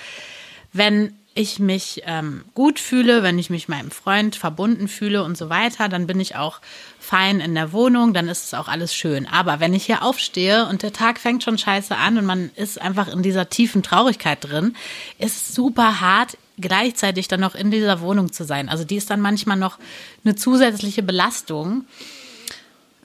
wenn 0.74 1.14
ich 1.36 1.60
mich 1.60 2.04
ähm, 2.06 2.46
gut 2.54 2.80
fühle, 2.80 3.24
wenn 3.24 3.40
ich 3.40 3.50
mich 3.50 3.68
meinem 3.68 3.90
Freund 3.90 4.36
verbunden 4.36 4.88
fühle 4.88 5.24
und 5.24 5.38
so 5.38 5.50
weiter, 5.50 5.90
dann 5.90 6.06
bin 6.06 6.20
ich 6.20 6.36
auch 6.36 6.60
fein 7.00 7.40
in 7.40 7.56
der 7.56 7.72
Wohnung, 7.74 8.14
dann 8.14 8.28
ist 8.28 8.46
es 8.46 8.54
auch 8.54 8.68
alles 8.68 8.94
schön. 8.94 9.28
Aber 9.28 9.60
wenn 9.60 9.74
ich 9.74 9.86
hier 9.86 10.04
aufstehe 10.04 10.68
und 10.68 10.84
der 10.84 10.94
Tag 10.94 11.20
fängt 11.20 11.44
schon 11.44 11.58
scheiße 11.58 11.96
an 11.96 12.18
und 12.18 12.26
man 12.26 12.52
ist 12.56 12.80
einfach 12.80 13.08
in 13.08 13.24
dieser 13.24 13.50
tiefen 13.50 13.82
Traurigkeit 13.82 14.44
drin, 14.44 14.76
ist 15.18 15.56
super 15.56 16.02
hart, 16.02 16.38
gleichzeitig 16.60 17.28
dann 17.28 17.40
noch 17.40 17.56
in 17.56 17.72
dieser 17.72 18.02
Wohnung 18.02 18.32
zu 18.32 18.44
sein. 18.44 18.70
Also 18.70 18.84
die 18.84 18.98
ist 18.98 19.10
dann 19.10 19.22
manchmal 19.22 19.58
noch 19.58 19.80
eine 20.24 20.36
zusätzliche 20.36 21.02
Belastung. 21.02 21.86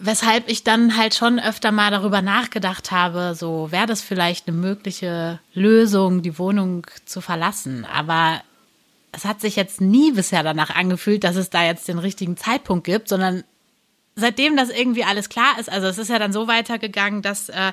Weshalb 0.00 0.49
ich 0.49 0.62
dann 0.62 0.97
halt 0.97 1.14
schon 1.14 1.40
öfter 1.40 1.73
mal 1.73 1.90
darüber 1.90 2.23
nachgedacht 2.23 2.90
habe, 2.93 3.35
so 3.35 3.73
wäre 3.73 3.87
das 3.87 4.00
vielleicht 4.00 4.47
eine 4.47 4.57
mögliche 4.57 5.40
Lösung, 5.55 6.23
die 6.23 6.38
Wohnung 6.38 6.87
zu 7.05 7.21
verlassen. 7.21 7.85
Aber 7.85 8.40
es 9.12 9.25
hat 9.25 9.40
sich 9.40 9.57
jetzt 9.57 9.81
nie 9.81 10.12
bisher 10.12 10.43
danach 10.43 10.71
angefühlt, 10.71 11.25
dass 11.25 11.37
es 11.37 11.50
da 11.50 11.64
jetzt 11.64 11.88
den 11.88 11.99
richtigen 11.99 12.37
Zeitpunkt 12.37 12.85
gibt, 12.85 13.09
sondern 13.09 13.43
seitdem 14.14 14.57
das 14.57 14.71
irgendwie 14.71 15.05
alles 15.05 15.28
klar 15.28 15.59
ist, 15.59 15.71
also 15.71 15.87
es 15.87 15.99
ist 15.99 16.11
ja 16.11 16.19
dann 16.19 16.33
so 16.33 16.49
weitergegangen, 16.49 17.23
dass 17.23 17.49
äh, 17.49 17.73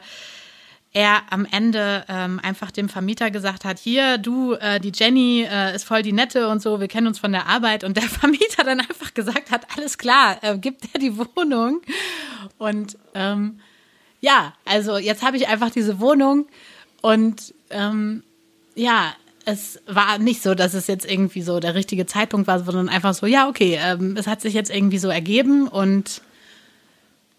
er 0.96 1.24
am 1.30 1.46
Ende 1.46 2.06
ähm, 2.08 2.40
einfach 2.42 2.72
dem 2.72 2.88
Vermieter 2.88 3.30
gesagt 3.30 3.66
hat, 3.66 3.80
hier, 3.80 4.18
du, 4.18 4.54
äh, 4.54 4.80
die 4.80 4.94
Jenny 4.96 5.44
äh, 5.44 5.76
ist 5.76 5.84
voll 5.84 6.04
die 6.04 6.14
Nette 6.14 6.48
und 6.48 6.62
so, 6.62 6.80
wir 6.80 6.88
kennen 6.88 7.08
uns 7.08 7.20
von 7.20 7.34
der 7.34 7.48
Arbeit. 7.48 7.84
Und 7.84 7.98
der 7.98 8.04
Vermieter 8.10 8.64
dann 8.64 8.80
einfach 8.80 9.14
gesagt 9.14 9.52
hat, 9.52 9.68
alles 9.76 9.98
klar, 9.98 10.38
äh, 10.42 10.58
gibt 10.58 10.86
er 10.94 11.02
die 11.02 11.18
Wohnung. 11.18 11.82
Und 12.58 12.98
ähm, 13.14 13.60
ja, 14.22 14.54
also 14.64 14.98
jetzt 14.98 15.22
habe 15.22 15.36
ich 15.36 15.50
einfach 15.50 15.70
diese 15.70 16.00
Wohnung 16.00 16.48
und 17.02 17.54
ähm, 17.72 18.24
ja, 18.76 19.14
es 19.44 19.82
war 19.88 20.18
nicht 20.18 20.42
so, 20.42 20.56
dass 20.56 20.74
es 20.74 20.88
jetzt 20.88 21.12
irgendwie 21.12 21.42
so 21.42 21.60
der 21.60 21.76
richtige 21.76 22.06
Zeitpunkt 22.06 22.48
war, 22.48 22.64
sondern 22.64 22.88
einfach 22.88 23.14
so, 23.14 23.26
ja, 23.26 23.50
okay, 23.50 23.78
ähm, 23.84 24.16
es 24.18 24.28
hat 24.28 24.40
sich 24.40 24.54
jetzt 24.54 24.74
irgendwie 24.74 24.98
so 24.98 25.10
ergeben 25.10 25.68
und 25.68 26.22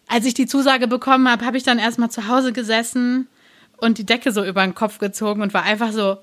als 0.08 0.26
ich 0.26 0.34
die 0.34 0.46
Zusage 0.46 0.86
bekommen 0.88 1.26
habe, 1.28 1.46
habe 1.46 1.56
ich 1.56 1.62
dann 1.62 1.78
erstmal 1.78 2.10
zu 2.10 2.28
Hause 2.28 2.52
gesessen 2.52 3.28
und 3.78 3.98
die 3.98 4.06
Decke 4.06 4.32
so 4.32 4.44
über 4.44 4.62
den 4.62 4.74
Kopf 4.74 4.98
gezogen 4.98 5.42
und 5.42 5.54
war 5.54 5.62
einfach 5.62 5.92
so, 5.92 6.18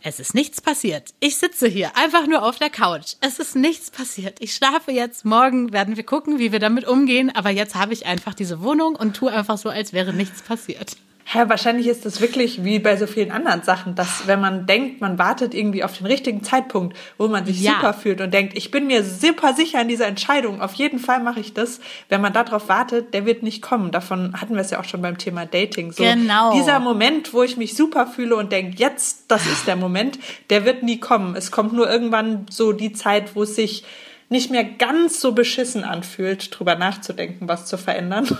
es 0.00 0.20
ist 0.20 0.34
nichts 0.34 0.60
passiert. 0.60 1.12
Ich 1.18 1.38
sitze 1.38 1.66
hier 1.66 1.96
einfach 1.96 2.26
nur 2.26 2.44
auf 2.44 2.58
der 2.58 2.70
Couch. 2.70 3.14
Es 3.20 3.40
ist 3.40 3.56
nichts 3.56 3.90
passiert. 3.90 4.36
Ich 4.40 4.54
schlafe 4.54 4.92
jetzt. 4.92 5.24
Morgen 5.24 5.72
werden 5.72 5.96
wir 5.96 6.04
gucken, 6.04 6.38
wie 6.38 6.52
wir 6.52 6.60
damit 6.60 6.86
umgehen. 6.86 7.34
Aber 7.34 7.50
jetzt 7.50 7.74
habe 7.74 7.92
ich 7.92 8.06
einfach 8.06 8.34
diese 8.34 8.62
Wohnung 8.62 8.94
und 8.94 9.16
tue 9.16 9.32
einfach 9.32 9.58
so, 9.58 9.68
als 9.68 9.92
wäre 9.92 10.12
nichts 10.12 10.42
passiert. 10.42 10.96
Ja, 11.34 11.48
wahrscheinlich 11.50 11.86
ist 11.88 12.06
das 12.06 12.22
wirklich 12.22 12.64
wie 12.64 12.78
bei 12.78 12.96
so 12.96 13.06
vielen 13.06 13.30
anderen 13.30 13.62
Sachen, 13.62 13.94
dass 13.94 14.26
wenn 14.26 14.40
man 14.40 14.66
denkt, 14.66 15.02
man 15.02 15.18
wartet 15.18 15.52
irgendwie 15.52 15.84
auf 15.84 15.98
den 15.98 16.06
richtigen 16.06 16.42
Zeitpunkt, 16.42 16.96
wo 17.18 17.28
man 17.28 17.44
sich 17.44 17.60
ja. 17.60 17.72
super 17.72 17.92
fühlt 17.92 18.22
und 18.22 18.32
denkt, 18.32 18.56
ich 18.56 18.70
bin 18.70 18.86
mir 18.86 19.04
super 19.04 19.52
sicher 19.52 19.82
in 19.82 19.88
dieser 19.88 20.06
Entscheidung, 20.06 20.62
auf 20.62 20.72
jeden 20.74 20.98
Fall 20.98 21.22
mache 21.22 21.40
ich 21.40 21.52
das. 21.52 21.80
Wenn 22.08 22.22
man 22.22 22.32
darauf 22.32 22.70
wartet, 22.70 23.12
der 23.12 23.26
wird 23.26 23.42
nicht 23.42 23.60
kommen. 23.60 23.90
Davon 23.90 24.40
hatten 24.40 24.54
wir 24.54 24.62
es 24.62 24.70
ja 24.70 24.80
auch 24.80 24.84
schon 24.84 25.02
beim 25.02 25.18
Thema 25.18 25.44
Dating. 25.44 25.92
So, 25.92 26.02
genau. 26.02 26.54
Dieser 26.54 26.80
Moment, 26.80 27.34
wo 27.34 27.42
ich 27.42 27.58
mich 27.58 27.76
super 27.76 28.06
fühle 28.06 28.36
und 28.36 28.50
denke, 28.50 28.76
jetzt, 28.78 29.24
das 29.28 29.44
ist 29.44 29.66
der 29.66 29.76
Moment, 29.76 30.18
der 30.48 30.64
wird 30.64 30.82
nie 30.82 30.98
kommen. 30.98 31.36
Es 31.36 31.50
kommt 31.50 31.74
nur 31.74 31.90
irgendwann 31.90 32.46
so 32.48 32.72
die 32.72 32.94
Zeit, 32.94 33.36
wo 33.36 33.42
es 33.42 33.54
sich 33.54 33.84
nicht 34.30 34.50
mehr 34.50 34.64
ganz 34.64 35.20
so 35.20 35.32
beschissen 35.32 35.84
anfühlt, 35.84 36.58
drüber 36.58 36.74
nachzudenken, 36.74 37.48
was 37.48 37.66
zu 37.66 37.78
verändern. 37.78 38.26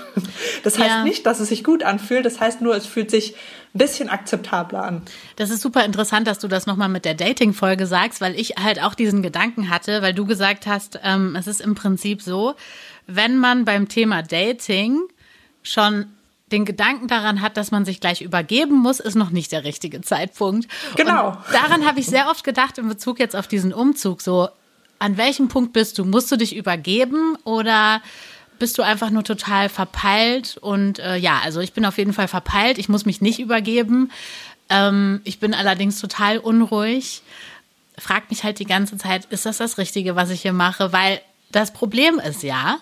Das 0.65 0.79
heißt 0.79 0.89
ja. 0.89 1.05
nicht, 1.05 1.25
dass 1.25 1.41
es 1.41 1.49
sich 1.49 1.65
gut 1.65 1.83
anfühlt, 1.83 2.27
das 2.27 2.41
heißt 2.41 2.61
nur, 2.61 2.75
es 2.77 2.87
fühlt 2.87 3.11
sich 3.11 3.35
ein 3.75 3.79
bisschen 3.79 4.09
akzeptabler 4.09 4.85
an. 4.85 5.03
Das 5.37 5.51
ist 5.51 5.63
super 5.63 5.85
interessant, 5.85 6.27
dass 6.27 6.39
du 6.39 6.49
das 6.49 6.67
nochmal 6.67 6.89
mit 6.89 7.05
der 7.05 7.15
Dating-Folge 7.15 7.87
sagst, 7.87 8.21
weil 8.21 8.39
ich 8.39 8.57
halt 8.63 8.83
auch 8.83 8.95
diesen 8.95 9.23
Gedanken 9.23 9.71
hatte, 9.71 10.03
weil 10.03 10.15
du 10.15 10.27
gesagt 10.27 10.67
hast, 10.67 11.01
ähm, 11.03 11.37
es 11.37 11.47
ist 11.47 11.61
im 11.61 11.75
Prinzip 11.75 12.23
so, 12.23 12.55
wenn 13.07 13.39
man 13.39 13.65
beim 13.65 13.89
Thema 13.89 14.23
Dating 14.23 15.01
schon 15.63 16.07
den 16.51 16.65
Gedanken 16.65 17.09
daran 17.09 17.41
hat, 17.41 17.57
dass 17.57 17.71
man 17.71 17.85
sich 17.85 18.01
gleich 18.01 18.21
übergeben 18.21 18.77
muss, 18.77 19.01
ist 19.01 19.15
noch 19.15 19.31
nicht 19.31 19.53
der 19.53 19.65
richtige 19.65 20.01
Zeitpunkt. 20.01 20.69
Genau. 20.97 21.29
Und 21.29 21.39
daran 21.53 21.87
habe 21.87 22.01
ich 22.01 22.07
sehr 22.07 22.29
oft 22.29 22.45
gedacht 22.45 22.79
in 22.79 22.89
Bezug 22.89 23.19
jetzt 23.19 23.37
auf 23.37 23.49
diesen 23.49 23.73
Umzug. 23.73 24.23
So, 24.23 24.49
an 24.99 25.17
welchem 25.17 25.49
Punkt 25.49 25.73
bist 25.73 25.99
du? 25.99 26.05
Musst 26.05 26.31
du 26.33 26.37
dich 26.37 26.57
übergeben 26.57 27.37
oder 27.45 28.03
bist 28.59 28.79
du 28.79 28.83
einfach 28.83 29.11
nur 29.11 29.25
total 29.25 29.69
verpeilt? 29.69 30.57
Und 30.61 30.99
äh, 30.99 31.17
ja, 31.17 31.41
also 31.43 31.61
ich 31.61 31.73
bin 31.73 31.85
auf 31.85 31.99
jeden 31.99 32.13
Fall 32.13 32.29
verpeilt. 32.29 32.79
Ich 32.79 32.89
muss 32.89 33.07
mich 33.07 33.21
nicht 33.21 33.39
übergeben. 33.39 34.11
Ähm, 34.69 35.21
ich 35.25 35.39
bin 35.39 35.55
allerdings 35.55 36.01
total 36.01 36.39
unruhig. 36.39 37.23
Frag 37.97 38.31
mich 38.31 38.45
halt 38.45 38.59
die 38.59 38.65
ganze 38.65 38.97
Zeit, 38.97 39.27
ist 39.27 39.47
das 39.47 39.59
das 39.59 39.79
Richtige, 39.79 40.17
was 40.17 40.31
ich 40.31 40.43
hier 40.43 40.53
mache? 40.53 40.93
Weil 40.93 41.21
das 41.51 41.73
Problem 41.73 42.19
ist 42.19 42.43
ja, 42.43 42.79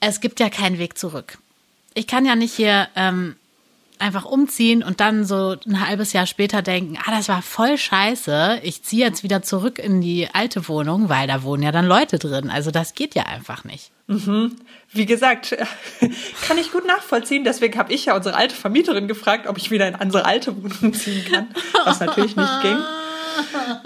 es 0.00 0.20
gibt 0.20 0.40
ja 0.40 0.50
keinen 0.50 0.78
Weg 0.78 0.98
zurück. 0.98 1.38
Ich 1.94 2.06
kann 2.06 2.26
ja 2.26 2.36
nicht 2.36 2.54
hier 2.54 2.88
ähm, 2.94 3.36
einfach 3.98 4.24
umziehen 4.24 4.82
und 4.82 5.00
dann 5.00 5.24
so 5.24 5.56
ein 5.66 5.86
halbes 5.86 6.12
Jahr 6.12 6.26
später 6.26 6.62
denken, 6.62 6.98
ah, 7.04 7.10
das 7.10 7.28
war 7.28 7.42
voll 7.42 7.78
scheiße. 7.78 8.60
Ich 8.62 8.82
ziehe 8.82 9.04
jetzt 9.04 9.22
wieder 9.22 9.42
zurück 9.42 9.78
in 9.78 10.00
die 10.00 10.28
alte 10.32 10.68
Wohnung, 10.68 11.08
weil 11.08 11.26
da 11.26 11.42
wohnen 11.42 11.62
ja 11.62 11.72
dann 11.72 11.86
Leute 11.86 12.18
drin. 12.18 12.50
Also 12.50 12.70
das 12.70 12.94
geht 12.94 13.14
ja 13.14 13.24
einfach 13.24 13.64
nicht. 13.64 13.90
Mhm. 14.06 14.56
Wie 14.92 15.06
gesagt, 15.06 15.56
kann 16.46 16.58
ich 16.58 16.72
gut 16.72 16.86
nachvollziehen. 16.86 17.44
Deswegen 17.44 17.78
habe 17.78 17.92
ich 17.92 18.06
ja 18.06 18.16
unsere 18.16 18.36
alte 18.36 18.54
Vermieterin 18.54 19.08
gefragt, 19.08 19.46
ob 19.46 19.58
ich 19.58 19.70
wieder 19.70 19.88
in 19.88 19.94
unsere 19.94 20.24
alte 20.24 20.56
Wohnung 20.56 20.94
ziehen 20.94 21.24
kann, 21.30 21.48
was 21.84 22.00
natürlich 22.00 22.36
nicht 22.36 22.62
ging. 22.62 22.78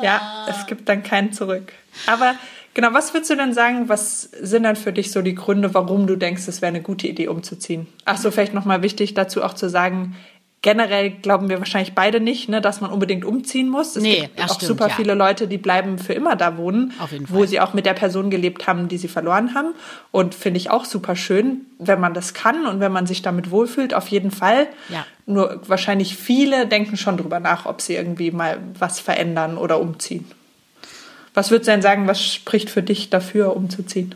Ja, 0.02 0.46
es 0.48 0.66
gibt 0.66 0.88
dann 0.88 1.02
keinen 1.02 1.32
zurück. 1.32 1.72
Aber 2.06 2.34
Genau, 2.74 2.92
was 2.92 3.12
würdest 3.12 3.30
du 3.30 3.36
denn 3.36 3.52
sagen, 3.52 3.88
was 3.88 4.22
sind 4.22 4.62
dann 4.62 4.76
für 4.76 4.92
dich 4.92 5.10
so 5.10 5.22
die 5.22 5.34
Gründe, 5.34 5.74
warum 5.74 6.06
du 6.06 6.16
denkst, 6.16 6.46
es 6.46 6.62
wäre 6.62 6.68
eine 6.68 6.82
gute 6.82 7.08
Idee, 7.08 7.28
umzuziehen? 7.28 7.88
Ach 8.04 8.16
so, 8.16 8.30
vielleicht 8.30 8.54
nochmal 8.54 8.82
wichtig 8.82 9.14
dazu 9.14 9.42
auch 9.42 9.54
zu 9.54 9.68
sagen, 9.68 10.14
generell 10.62 11.10
glauben 11.10 11.48
wir 11.48 11.58
wahrscheinlich 11.58 11.94
beide 11.94 12.20
nicht, 12.20 12.48
ne, 12.48 12.60
dass 12.60 12.80
man 12.80 12.90
unbedingt 12.90 13.24
umziehen 13.24 13.68
muss. 13.68 13.96
Es 13.96 14.02
nee, 14.02 14.20
gibt 14.20 14.42
auch 14.42 14.54
stimmt, 14.54 14.68
super 14.68 14.88
ja. 14.88 14.94
viele 14.94 15.14
Leute, 15.14 15.48
die 15.48 15.58
bleiben 15.58 15.98
für 15.98 16.12
immer 16.12 16.36
da 16.36 16.58
wohnen, 16.58 16.92
wo 17.28 17.46
sie 17.46 17.60
auch 17.60 17.72
mit 17.72 17.86
der 17.86 17.94
Person 17.94 18.30
gelebt 18.30 18.66
haben, 18.66 18.88
die 18.88 18.98
sie 18.98 19.08
verloren 19.08 19.54
haben. 19.54 19.74
Und 20.10 20.34
finde 20.34 20.58
ich 20.58 20.70
auch 20.70 20.84
super 20.84 21.16
schön, 21.16 21.62
wenn 21.78 21.98
man 21.98 22.12
das 22.12 22.34
kann 22.34 22.66
und 22.66 22.80
wenn 22.80 22.92
man 22.92 23.06
sich 23.06 23.22
damit 23.22 23.50
wohlfühlt, 23.50 23.94
auf 23.94 24.08
jeden 24.08 24.30
Fall. 24.30 24.68
Ja. 24.90 25.06
Nur 25.24 25.62
wahrscheinlich 25.66 26.16
viele 26.16 26.66
denken 26.66 26.96
schon 26.96 27.16
drüber 27.16 27.40
nach, 27.40 27.64
ob 27.64 27.80
sie 27.80 27.94
irgendwie 27.94 28.30
mal 28.30 28.58
was 28.78 29.00
verändern 29.00 29.56
oder 29.56 29.80
umziehen. 29.80 30.26
Was 31.34 31.50
würdest 31.50 31.68
du 31.68 31.72
denn 31.72 31.82
sagen, 31.82 32.08
was 32.08 32.22
spricht 32.22 32.70
für 32.70 32.82
dich 32.82 33.10
dafür, 33.10 33.56
umzuziehen? 33.56 34.14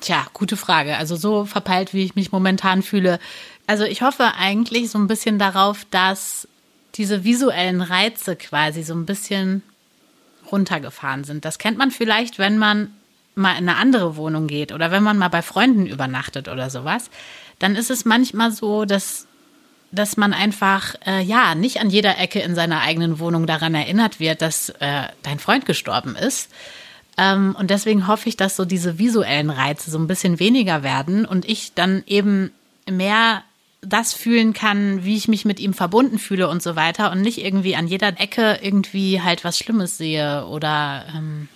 Tja, 0.00 0.26
gute 0.32 0.56
Frage. 0.56 0.96
Also 0.96 1.16
so 1.16 1.44
verpeilt, 1.44 1.94
wie 1.94 2.04
ich 2.04 2.14
mich 2.14 2.32
momentan 2.32 2.82
fühle. 2.82 3.18
Also 3.66 3.84
ich 3.84 4.02
hoffe 4.02 4.32
eigentlich 4.36 4.90
so 4.90 4.98
ein 4.98 5.06
bisschen 5.06 5.38
darauf, 5.38 5.86
dass 5.90 6.48
diese 6.94 7.24
visuellen 7.24 7.80
Reize 7.80 8.36
quasi 8.36 8.82
so 8.82 8.94
ein 8.94 9.06
bisschen 9.06 9.62
runtergefahren 10.50 11.24
sind. 11.24 11.44
Das 11.44 11.58
kennt 11.58 11.78
man 11.78 11.90
vielleicht, 11.90 12.38
wenn 12.38 12.58
man 12.58 12.92
mal 13.34 13.52
in 13.52 13.68
eine 13.68 13.76
andere 13.76 14.16
Wohnung 14.16 14.46
geht 14.46 14.72
oder 14.72 14.90
wenn 14.90 15.02
man 15.02 15.16
mal 15.16 15.28
bei 15.28 15.42
Freunden 15.42 15.86
übernachtet 15.86 16.48
oder 16.48 16.68
sowas. 16.68 17.10
Dann 17.58 17.76
ist 17.76 17.90
es 17.90 18.04
manchmal 18.04 18.50
so, 18.50 18.84
dass 18.84 19.26
dass 19.92 20.16
man 20.16 20.32
einfach 20.32 20.94
äh, 21.06 21.22
ja 21.22 21.54
nicht 21.54 21.80
an 21.80 21.90
jeder 21.90 22.18
Ecke 22.18 22.40
in 22.40 22.54
seiner 22.54 22.80
eigenen 22.80 23.18
Wohnung 23.18 23.46
daran 23.46 23.74
erinnert 23.74 24.18
wird, 24.18 24.42
dass 24.42 24.70
äh, 24.80 25.04
dein 25.22 25.38
Freund 25.38 25.66
gestorben 25.66 26.16
ist. 26.16 26.50
Ähm, 27.18 27.54
und 27.58 27.70
deswegen 27.70 28.06
hoffe 28.06 28.28
ich, 28.28 28.36
dass 28.36 28.56
so 28.56 28.64
diese 28.64 28.98
visuellen 28.98 29.50
Reize 29.50 29.90
so 29.90 29.98
ein 29.98 30.06
bisschen 30.06 30.40
weniger 30.40 30.82
werden 30.82 31.26
und 31.26 31.44
ich 31.44 31.74
dann 31.74 32.02
eben 32.06 32.50
mehr 32.90 33.44
das 33.82 34.14
fühlen 34.14 34.52
kann, 34.52 35.04
wie 35.04 35.16
ich 35.16 35.28
mich 35.28 35.44
mit 35.44 35.60
ihm 35.60 35.74
verbunden 35.74 36.18
fühle 36.18 36.48
und 36.48 36.62
so 36.62 36.76
weiter 36.76 37.10
und 37.10 37.20
nicht 37.20 37.44
irgendwie 37.44 37.76
an 37.76 37.88
jeder 37.88 38.20
Ecke 38.20 38.60
irgendwie 38.62 39.20
halt 39.20 39.44
was 39.44 39.58
Schlimmes 39.58 39.98
sehe 39.98 40.46
oder 40.46 41.04
ähm, 41.14 41.48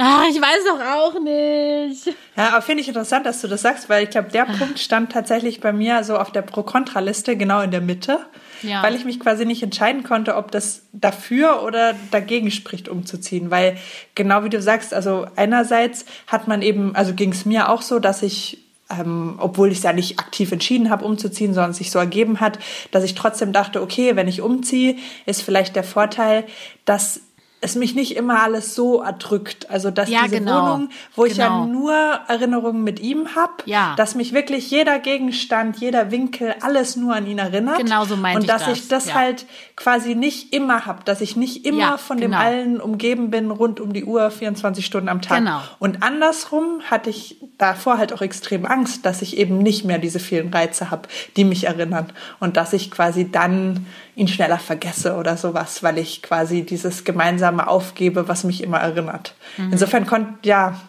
Ach, 0.00 0.22
ich 0.30 0.40
weiß 0.40 0.64
doch 0.64 0.80
auch 0.80 1.20
nicht. 1.20 2.06
Ja, 2.36 2.50
aber 2.50 2.62
finde 2.62 2.82
ich 2.82 2.88
interessant, 2.88 3.26
dass 3.26 3.40
du 3.40 3.48
das 3.48 3.62
sagst, 3.62 3.88
weil 3.88 4.04
ich 4.04 4.10
glaube, 4.10 4.30
der 4.30 4.44
Punkt 4.44 4.78
stand 4.78 5.10
tatsächlich 5.10 5.60
bei 5.60 5.72
mir 5.72 6.04
so 6.04 6.16
auf 6.16 6.30
der 6.30 6.42
Pro-Kontra-Liste 6.42 7.36
genau 7.36 7.62
in 7.62 7.72
der 7.72 7.80
Mitte, 7.80 8.20
ja. 8.62 8.80
weil 8.84 8.94
ich 8.94 9.04
mich 9.04 9.18
quasi 9.18 9.44
nicht 9.44 9.60
entscheiden 9.60 10.04
konnte, 10.04 10.36
ob 10.36 10.52
das 10.52 10.82
dafür 10.92 11.64
oder 11.64 11.96
dagegen 12.12 12.52
spricht, 12.52 12.88
umzuziehen. 12.88 13.50
Weil 13.50 13.76
genau 14.14 14.44
wie 14.44 14.50
du 14.50 14.62
sagst, 14.62 14.94
also 14.94 15.26
einerseits 15.34 16.04
hat 16.28 16.46
man 16.46 16.62
eben, 16.62 16.94
also 16.94 17.12
ging 17.12 17.32
es 17.32 17.44
mir 17.44 17.68
auch 17.68 17.82
so, 17.82 17.98
dass 17.98 18.22
ich 18.22 18.64
ähm, 18.90 19.34
obwohl 19.38 19.70
ich 19.70 19.78
es 19.78 19.84
ja 19.84 19.92
nicht 19.92 20.18
aktiv 20.18 20.50
entschieden 20.50 20.88
habe, 20.88 21.04
umzuziehen, 21.04 21.52
sondern 21.52 21.74
sich 21.74 21.90
so 21.90 21.98
ergeben 21.98 22.40
hat, 22.40 22.58
dass 22.90 23.04
ich 23.04 23.14
trotzdem 23.14 23.52
dachte, 23.52 23.82
okay, 23.82 24.16
wenn 24.16 24.28
ich 24.28 24.40
umziehe, 24.40 24.96
ist 25.26 25.42
vielleicht 25.42 25.76
der 25.76 25.84
Vorteil, 25.84 26.44
dass 26.86 27.20
es 27.60 27.74
mich 27.74 27.94
nicht 27.94 28.16
immer 28.16 28.42
alles 28.42 28.74
so 28.74 29.02
erdrückt. 29.02 29.68
Also 29.70 29.90
dass 29.90 30.08
ja, 30.08 30.22
diese 30.24 30.38
genau. 30.38 30.62
Wohnung, 30.62 30.90
wo 31.16 31.24
ich 31.24 31.36
ja 31.36 31.48
Genau. 31.48 31.66
nur 31.66 31.92
Erinnerungen 32.28 32.84
mit 32.84 33.00
ihm 33.00 33.34
habe, 33.34 33.52
Ja. 33.64 33.94
dass 33.96 34.14
mich 34.14 34.32
wirklich 34.32 34.70
jeder 34.70 34.98
Gegenstand, 35.00 35.78
jeder 35.78 36.10
Winkel, 36.10 36.54
alles 36.60 36.94
nur 36.94 37.14
an 37.14 37.26
ihn 37.26 37.38
erinnert. 37.38 37.78
Genau 37.78 38.04
so 38.04 38.16
meinte 38.16 38.40
Und 38.40 38.48
dass 38.48 38.62
ich 38.62 38.68
das, 38.68 38.78
ich 38.78 38.88
das 38.88 39.06
ja. 39.08 39.14
halt 39.14 39.46
quasi 39.74 40.14
nicht 40.14 40.52
immer 40.52 40.86
habe, 40.86 41.02
dass 41.04 41.20
ich 41.20 41.36
nicht 41.36 41.66
immer 41.66 41.98
von 41.98 42.18
genau. 42.18 42.36
dem 42.38 42.46
allen 42.46 42.80
umgeben 42.80 43.30
bin, 43.30 43.50
rund 43.50 43.80
um 43.80 43.92
die 43.92 44.04
Uhr, 44.04 44.30
24 44.30 44.86
Stunden 44.86 45.08
am 45.08 45.20
Tag. 45.20 45.38
Genau. 45.38 45.60
Und 45.80 46.02
andersrum 46.02 46.80
hatte 46.88 47.10
ich 47.10 47.38
davor 47.58 47.98
halt 47.98 48.12
auch 48.12 48.22
extrem 48.22 48.66
Angst, 48.66 49.04
dass 49.04 49.20
ich 49.22 49.36
eben 49.36 49.58
nicht 49.58 49.84
mehr 49.84 49.98
diese 49.98 50.20
vielen 50.20 50.52
Reize 50.52 50.90
habe, 50.92 51.08
die 51.36 51.44
mich 51.44 51.64
erinnern. 51.64 52.12
Und 52.38 52.56
dass 52.56 52.72
ich 52.72 52.90
quasi 52.90 53.30
dann 53.30 53.86
ihn 54.14 54.28
schneller 54.28 54.58
vergesse 54.58 55.14
oder 55.14 55.36
sowas, 55.36 55.82
weil 55.82 55.98
ich 55.98 56.22
quasi 56.22 56.62
dieses 56.62 57.04
gemeinsame 57.04 57.47
aufgebe, 57.56 58.28
was 58.28 58.44
mich 58.44 58.62
immer 58.62 58.78
erinnert. 58.78 59.34
Mhm. 59.56 59.72
Insofern 59.72 60.06
konnte, 60.06 60.46
ja, 60.46 60.80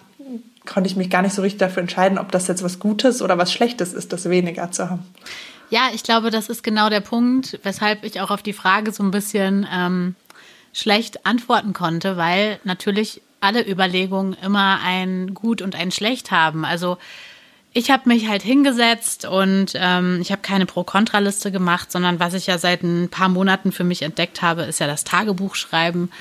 konnte 0.65 0.89
ich 0.89 0.95
mich 0.95 1.09
gar 1.09 1.21
nicht 1.21 1.33
so 1.33 1.41
richtig 1.41 1.59
dafür 1.59 1.81
entscheiden, 1.81 2.17
ob 2.17 2.31
das 2.31 2.47
jetzt 2.47 2.63
was 2.63 2.79
Gutes 2.79 3.21
oder 3.21 3.37
was 3.37 3.51
Schlechtes 3.51 3.93
ist, 3.93 4.13
das 4.13 4.29
weniger 4.29 4.71
zu 4.71 4.89
haben. 4.89 5.05
Ja, 5.69 5.89
ich 5.93 6.03
glaube, 6.03 6.31
das 6.31 6.49
ist 6.49 6.63
genau 6.63 6.89
der 6.89 7.01
Punkt, 7.01 7.59
weshalb 7.63 8.03
ich 8.03 8.21
auch 8.21 8.31
auf 8.31 8.41
die 8.41 8.53
Frage 8.53 8.91
so 8.91 9.03
ein 9.03 9.11
bisschen 9.11 9.67
ähm, 9.71 10.15
schlecht 10.73 11.25
antworten 11.25 11.73
konnte, 11.73 12.17
weil 12.17 12.59
natürlich 12.63 13.21
alle 13.39 13.67
Überlegungen 13.67 14.35
immer 14.43 14.79
ein 14.83 15.33
Gut 15.33 15.61
und 15.61 15.75
ein 15.75 15.91
Schlecht 15.91 16.31
haben. 16.31 16.65
Also 16.65 16.97
ich 17.71 17.91
habe 17.91 18.09
mich 18.09 18.27
halt 18.27 18.41
hingesetzt 18.41 19.25
und 19.25 19.73
ähm, 19.75 20.19
ich 20.21 20.31
habe 20.31 20.41
keine 20.41 20.65
Pro-Kontra-Liste 20.65 21.51
gemacht, 21.51 21.91
sondern 21.91 22.19
was 22.19 22.33
ich 22.33 22.47
ja 22.47 22.57
seit 22.57 22.83
ein 22.83 23.09
paar 23.09 23.29
Monaten 23.29 23.71
für 23.71 23.83
mich 23.83 24.01
entdeckt 24.01 24.41
habe, 24.41 24.63
ist 24.63 24.79
ja 24.79 24.87
das 24.87 25.03
Tagebuchschreiben, 25.03 26.11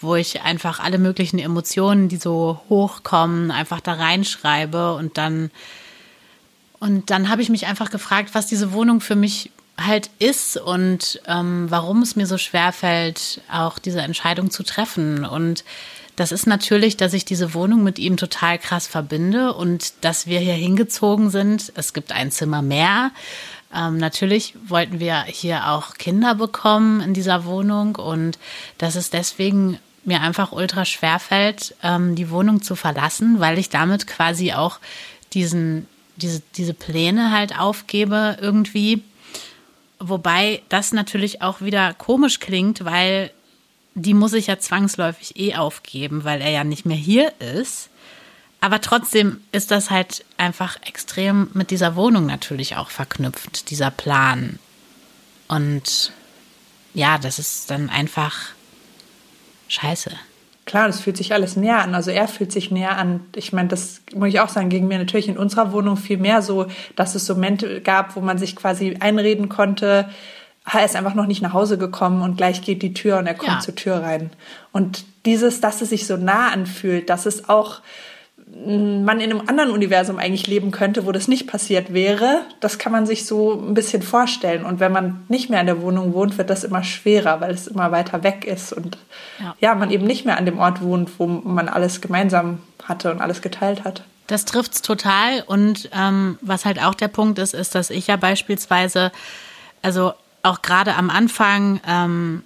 wo 0.00 0.14
ich 0.14 0.42
einfach 0.42 0.80
alle 0.80 0.98
möglichen 0.98 1.38
Emotionen, 1.38 2.08
die 2.08 2.16
so 2.16 2.60
hochkommen, 2.68 3.50
einfach 3.50 3.80
da 3.80 3.94
reinschreibe 3.94 4.94
und 4.94 5.18
dann 5.18 5.50
und 6.80 7.10
dann 7.10 7.28
habe 7.28 7.42
ich 7.42 7.48
mich 7.48 7.66
einfach 7.66 7.90
gefragt, 7.90 8.30
was 8.34 8.46
diese 8.46 8.72
Wohnung 8.72 9.00
für 9.00 9.16
mich 9.16 9.50
halt 9.76 10.10
ist 10.20 10.56
und 10.56 11.20
ähm, 11.26 11.66
warum 11.68 12.02
es 12.02 12.14
mir 12.14 12.26
so 12.26 12.38
schwer 12.38 12.72
fällt, 12.72 13.40
auch 13.50 13.78
diese 13.80 14.00
Entscheidung 14.00 14.50
zu 14.50 14.62
treffen 14.62 15.24
und 15.24 15.64
das 16.18 16.32
ist 16.32 16.48
natürlich, 16.48 16.96
dass 16.96 17.12
ich 17.12 17.24
diese 17.24 17.54
Wohnung 17.54 17.84
mit 17.84 18.00
ihm 18.00 18.16
total 18.16 18.58
krass 18.58 18.88
verbinde 18.88 19.54
und 19.54 19.92
dass 20.00 20.26
wir 20.26 20.40
hier 20.40 20.54
hingezogen 20.54 21.30
sind. 21.30 21.72
Es 21.76 21.92
gibt 21.92 22.10
ein 22.10 22.32
Zimmer 22.32 22.60
mehr. 22.60 23.12
Ähm, 23.72 23.98
natürlich 23.98 24.54
wollten 24.66 24.98
wir 24.98 25.22
hier 25.24 25.68
auch 25.68 25.94
Kinder 25.94 26.34
bekommen 26.34 27.00
in 27.02 27.14
dieser 27.14 27.44
Wohnung 27.44 27.94
und 27.94 28.36
dass 28.78 28.96
es 28.96 29.10
deswegen 29.10 29.78
mir 30.08 30.20
einfach 30.20 30.50
ultra 30.50 30.84
schwer 30.84 31.20
fällt, 31.20 31.76
ähm, 31.82 32.16
die 32.16 32.30
Wohnung 32.30 32.62
zu 32.62 32.74
verlassen, 32.74 33.38
weil 33.38 33.58
ich 33.58 33.68
damit 33.68 34.06
quasi 34.08 34.52
auch 34.52 34.80
diesen, 35.32 35.86
diese, 36.16 36.42
diese 36.56 36.74
Pläne 36.74 37.30
halt 37.30 37.56
aufgebe 37.58 38.36
irgendwie. 38.40 39.04
Wobei 40.00 40.62
das 40.68 40.92
natürlich 40.92 41.42
auch 41.42 41.60
wieder 41.60 41.94
komisch 41.94 42.40
klingt, 42.40 42.84
weil 42.84 43.30
die 43.94 44.14
muss 44.14 44.32
ich 44.32 44.46
ja 44.46 44.58
zwangsläufig 44.58 45.38
eh 45.38 45.54
aufgeben, 45.56 46.24
weil 46.24 46.40
er 46.40 46.50
ja 46.50 46.64
nicht 46.64 46.86
mehr 46.86 46.96
hier 46.96 47.32
ist. 47.40 47.90
Aber 48.60 48.80
trotzdem 48.80 49.40
ist 49.52 49.70
das 49.70 49.90
halt 49.90 50.24
einfach 50.36 50.78
extrem 50.84 51.48
mit 51.52 51.70
dieser 51.70 51.94
Wohnung 51.94 52.26
natürlich 52.26 52.76
auch 52.76 52.90
verknüpft, 52.90 53.70
dieser 53.70 53.90
Plan. 53.90 54.58
Und 55.46 56.12
ja, 56.94 57.18
das 57.18 57.38
ist 57.38 57.70
dann 57.70 57.88
einfach 57.90 58.34
scheiße. 59.68 60.10
Klar, 60.66 60.86
das 60.86 61.00
fühlt 61.00 61.16
sich 61.16 61.32
alles 61.32 61.56
näher 61.56 61.78
an. 61.78 61.94
Also 61.94 62.10
er 62.10 62.28
fühlt 62.28 62.52
sich 62.52 62.70
näher 62.70 62.98
an. 62.98 63.20
Ich 63.34 63.54
meine, 63.54 63.68
das 63.68 64.02
muss 64.14 64.28
ich 64.28 64.40
auch 64.40 64.50
sagen, 64.50 64.68
gegen 64.68 64.86
mir 64.86 64.98
natürlich 64.98 65.28
in 65.28 65.38
unserer 65.38 65.72
Wohnung 65.72 65.96
viel 65.96 66.18
mehr 66.18 66.42
so, 66.42 66.66
dass 66.94 67.14
es 67.14 67.24
so 67.24 67.34
Momente 67.34 67.80
gab, 67.80 68.16
wo 68.16 68.20
man 68.20 68.36
sich 68.36 68.54
quasi 68.54 68.96
einreden 69.00 69.48
konnte, 69.48 70.10
er 70.72 70.84
ist 70.84 70.96
einfach 70.96 71.14
noch 71.14 71.26
nicht 71.26 71.42
nach 71.42 71.52
Hause 71.52 71.78
gekommen 71.78 72.22
und 72.22 72.36
gleich 72.36 72.62
geht 72.62 72.82
die 72.82 72.94
Tür 72.94 73.18
und 73.18 73.26
er 73.26 73.34
kommt 73.34 73.52
ja. 73.52 73.60
zur 73.60 73.74
Tür 73.74 74.02
rein. 74.02 74.30
Und 74.72 75.04
dieses, 75.24 75.60
dass 75.60 75.80
es 75.80 75.90
sich 75.90 76.06
so 76.06 76.16
nah 76.16 76.50
anfühlt, 76.50 77.08
dass 77.08 77.26
es 77.26 77.48
auch 77.48 77.80
man 78.54 79.20
in 79.20 79.30
einem 79.30 79.42
anderen 79.46 79.70
Universum 79.70 80.18
eigentlich 80.18 80.46
leben 80.46 80.70
könnte, 80.70 81.06
wo 81.06 81.12
das 81.12 81.28
nicht 81.28 81.46
passiert 81.46 81.92
wäre, 81.92 82.42
das 82.60 82.78
kann 82.78 82.92
man 82.92 83.06
sich 83.06 83.26
so 83.26 83.52
ein 83.52 83.74
bisschen 83.74 84.02
vorstellen. 84.02 84.64
Und 84.64 84.80
wenn 84.80 84.92
man 84.92 85.24
nicht 85.28 85.50
mehr 85.50 85.60
in 85.60 85.66
der 85.66 85.80
Wohnung 85.80 86.12
wohnt, 86.12 86.38
wird 86.38 86.50
das 86.50 86.64
immer 86.64 86.82
schwerer, 86.82 87.40
weil 87.40 87.52
es 87.52 87.66
immer 87.66 87.92
weiter 87.92 88.22
weg 88.22 88.44
ist 88.44 88.72
und 88.72 88.98
ja, 89.38 89.54
ja 89.60 89.74
man 89.74 89.90
eben 89.90 90.06
nicht 90.06 90.24
mehr 90.24 90.38
an 90.38 90.46
dem 90.46 90.58
Ort 90.58 90.82
wohnt, 90.82 91.18
wo 91.18 91.26
man 91.26 91.68
alles 91.68 92.00
gemeinsam 92.00 92.60
hatte 92.84 93.10
und 93.10 93.20
alles 93.20 93.42
geteilt 93.42 93.84
hat. 93.84 94.02
Das 94.26 94.44
trifft's 94.44 94.82
total. 94.82 95.42
Und 95.46 95.88
ähm, 95.92 96.38
was 96.40 96.64
halt 96.64 96.82
auch 96.82 96.94
der 96.94 97.08
Punkt 97.08 97.38
ist, 97.38 97.54
ist, 97.54 97.74
dass 97.74 97.90
ich 97.90 98.06
ja 98.06 98.16
beispielsweise, 98.16 99.10
also 99.82 100.12
auch 100.42 100.62
gerade 100.62 100.94
am 100.94 101.10
Anfang, 101.10 101.80
ähm, 101.86 102.42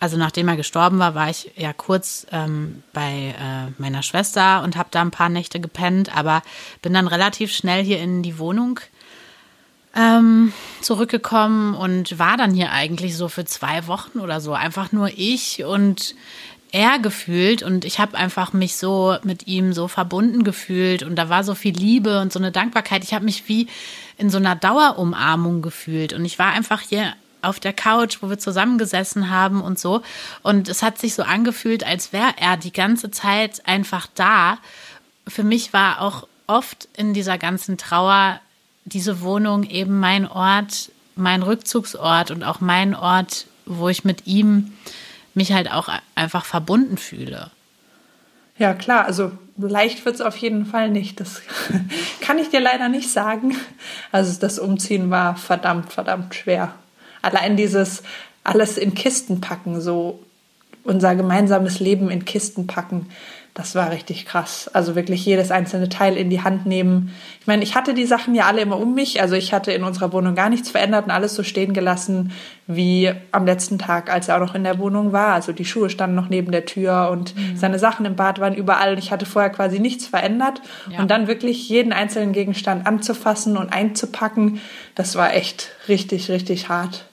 also 0.00 0.16
nachdem 0.16 0.48
er 0.48 0.56
gestorben 0.56 0.98
war, 0.98 1.14
war 1.14 1.28
ich 1.28 1.50
ja 1.56 1.72
kurz 1.72 2.26
ähm, 2.30 2.82
bei 2.92 3.34
äh, 3.38 3.72
meiner 3.78 4.02
Schwester 4.02 4.62
und 4.62 4.76
habe 4.76 4.88
da 4.90 5.02
ein 5.02 5.10
paar 5.10 5.28
Nächte 5.28 5.60
gepennt, 5.60 6.16
aber 6.16 6.42
bin 6.82 6.94
dann 6.94 7.08
relativ 7.08 7.52
schnell 7.52 7.82
hier 7.82 7.98
in 8.00 8.22
die 8.22 8.38
Wohnung 8.38 8.80
ähm, 9.96 10.52
zurückgekommen 10.80 11.74
und 11.74 12.18
war 12.18 12.36
dann 12.36 12.54
hier 12.54 12.70
eigentlich 12.70 13.16
so 13.16 13.28
für 13.28 13.44
zwei 13.44 13.86
Wochen 13.86 14.20
oder 14.20 14.40
so. 14.40 14.52
Einfach 14.52 14.92
nur 14.92 15.10
ich 15.16 15.64
und 15.64 16.14
er 16.70 16.98
gefühlt 16.98 17.62
und 17.62 17.84
ich 17.84 17.98
habe 17.98 18.16
einfach 18.16 18.52
mich 18.52 18.76
so 18.76 19.16
mit 19.22 19.46
ihm 19.46 19.72
so 19.72 19.88
verbunden 19.88 20.44
gefühlt 20.44 21.02
und 21.02 21.16
da 21.16 21.28
war 21.28 21.42
so 21.42 21.54
viel 21.54 21.74
Liebe 21.74 22.20
und 22.20 22.32
so 22.32 22.38
eine 22.38 22.52
Dankbarkeit. 22.52 23.02
Ich 23.04 23.14
habe 23.14 23.24
mich 23.24 23.48
wie 23.48 23.68
in 24.18 24.30
so 24.30 24.38
einer 24.38 24.54
Dauerumarmung 24.54 25.62
gefühlt 25.62 26.12
und 26.12 26.24
ich 26.24 26.38
war 26.38 26.52
einfach 26.52 26.82
hier 26.82 27.14
auf 27.42 27.60
der 27.60 27.72
Couch, 27.72 28.18
wo 28.20 28.30
wir 28.30 28.38
zusammengesessen 28.38 29.30
haben 29.30 29.60
und 29.60 29.78
so 29.78 30.02
und 30.42 30.68
es 30.68 30.82
hat 30.82 30.98
sich 30.98 31.14
so 31.14 31.22
angefühlt, 31.22 31.84
als 31.84 32.12
wäre 32.12 32.34
er 32.38 32.56
die 32.56 32.72
ganze 32.72 33.10
Zeit 33.10 33.66
einfach 33.66 34.06
da. 34.14 34.58
Für 35.26 35.44
mich 35.44 35.72
war 35.72 36.00
auch 36.00 36.26
oft 36.46 36.88
in 36.96 37.14
dieser 37.14 37.38
ganzen 37.38 37.78
Trauer 37.78 38.40
diese 38.84 39.20
Wohnung 39.20 39.64
eben 39.64 40.00
mein 40.00 40.26
Ort, 40.26 40.90
mein 41.14 41.42
Rückzugsort 41.42 42.30
und 42.30 42.42
auch 42.42 42.60
mein 42.60 42.94
Ort, 42.94 43.46
wo 43.66 43.88
ich 43.88 44.04
mit 44.04 44.26
ihm 44.26 44.72
mich 45.34 45.52
halt 45.52 45.70
auch 45.70 45.88
einfach 46.14 46.44
verbunden 46.44 46.96
fühle. 46.96 47.50
Ja, 48.58 48.74
klar, 48.74 49.04
also 49.04 49.30
leicht 49.56 50.04
wird 50.04 50.16
es 50.16 50.20
auf 50.20 50.36
jeden 50.36 50.66
Fall 50.66 50.90
nicht. 50.90 51.20
Das 51.20 51.42
kann 52.20 52.38
ich 52.38 52.50
dir 52.50 52.60
leider 52.60 52.88
nicht 52.88 53.10
sagen. 53.10 53.56
Also 54.10 54.38
das 54.40 54.58
Umziehen 54.58 55.10
war 55.10 55.36
verdammt, 55.36 55.92
verdammt 55.92 56.34
schwer. 56.34 56.74
Allein 57.22 57.56
dieses 57.56 58.02
alles 58.44 58.78
in 58.78 58.94
Kisten 58.94 59.40
packen, 59.40 59.80
so 59.80 60.20
unser 60.84 61.14
gemeinsames 61.14 61.80
Leben 61.80 62.10
in 62.10 62.24
Kisten 62.24 62.66
packen, 62.66 63.06
das 63.58 63.74
war 63.74 63.90
richtig 63.90 64.24
krass. 64.24 64.70
Also 64.72 64.94
wirklich 64.94 65.26
jedes 65.26 65.50
einzelne 65.50 65.88
Teil 65.88 66.16
in 66.16 66.30
die 66.30 66.42
Hand 66.42 66.64
nehmen. 66.64 67.12
Ich 67.40 67.48
meine, 67.48 67.64
ich 67.64 67.74
hatte 67.74 67.92
die 67.92 68.06
Sachen 68.06 68.36
ja 68.36 68.46
alle 68.46 68.60
immer 68.60 68.78
um 68.78 68.94
mich. 68.94 69.20
Also 69.20 69.34
ich 69.34 69.52
hatte 69.52 69.72
in 69.72 69.82
unserer 69.82 70.12
Wohnung 70.12 70.36
gar 70.36 70.48
nichts 70.48 70.70
verändert 70.70 71.06
und 71.06 71.10
alles 71.10 71.34
so 71.34 71.42
stehen 71.42 71.72
gelassen 71.72 72.30
wie 72.68 73.10
am 73.32 73.46
letzten 73.46 73.80
Tag, 73.80 74.12
als 74.12 74.28
er 74.28 74.36
auch 74.36 74.46
noch 74.46 74.54
in 74.54 74.62
der 74.62 74.78
Wohnung 74.78 75.12
war. 75.12 75.34
Also 75.34 75.50
die 75.50 75.64
Schuhe 75.64 75.90
standen 75.90 76.14
noch 76.14 76.28
neben 76.28 76.52
der 76.52 76.66
Tür 76.66 77.08
und 77.10 77.36
mhm. 77.36 77.56
seine 77.56 77.80
Sachen 77.80 78.06
im 78.06 78.14
Bad 78.14 78.38
waren 78.38 78.54
überall. 78.54 78.96
Ich 78.96 79.10
hatte 79.10 79.26
vorher 79.26 79.50
quasi 79.50 79.80
nichts 79.80 80.06
verändert. 80.06 80.62
Ja. 80.88 81.00
Und 81.00 81.10
dann 81.10 81.26
wirklich 81.26 81.68
jeden 81.68 81.92
einzelnen 81.92 82.32
Gegenstand 82.32 82.86
anzufassen 82.86 83.56
und 83.56 83.72
einzupacken, 83.72 84.60
das 84.94 85.16
war 85.16 85.34
echt 85.34 85.70
richtig, 85.88 86.30
richtig 86.30 86.68
hart. 86.68 87.07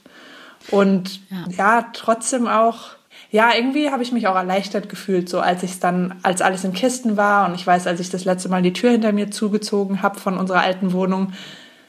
Und 0.72 1.20
ja, 1.30 1.46
ja 1.58 1.86
trotzdem 1.94 2.48
auch 2.48 2.96
ja, 3.32 3.54
irgendwie 3.54 3.92
habe 3.92 4.02
ich 4.02 4.14
mich 4.14 4.28
auch 4.28 4.36
erleichtert 4.36 4.88
gefühlt, 4.88 5.28
so 5.28 5.42
als 5.42 5.62
ich 5.64 5.72
es 5.72 5.80
dann, 5.80 6.16
als 6.24 6.42
alles 6.42 6.64
in 6.64 6.72
Kisten 6.72 7.18
war 7.18 7.50
und 7.50 7.56
ich 7.56 7.68
weiß, 7.68 7.86
als 7.86 8.00
ich 8.00 8.10
das 8.10 8.24
letzte 8.24 8.48
Mal 8.48 8.62
die 8.62 8.72
Tür 8.72 8.92
hinter 8.92 9.12
mir 9.12 9.30
zugezogen 9.30 10.02
habe 10.02 10.20
von 10.20 10.38
unserer 10.38 10.62
alten 10.62 10.94
Wohnung, 10.94 11.34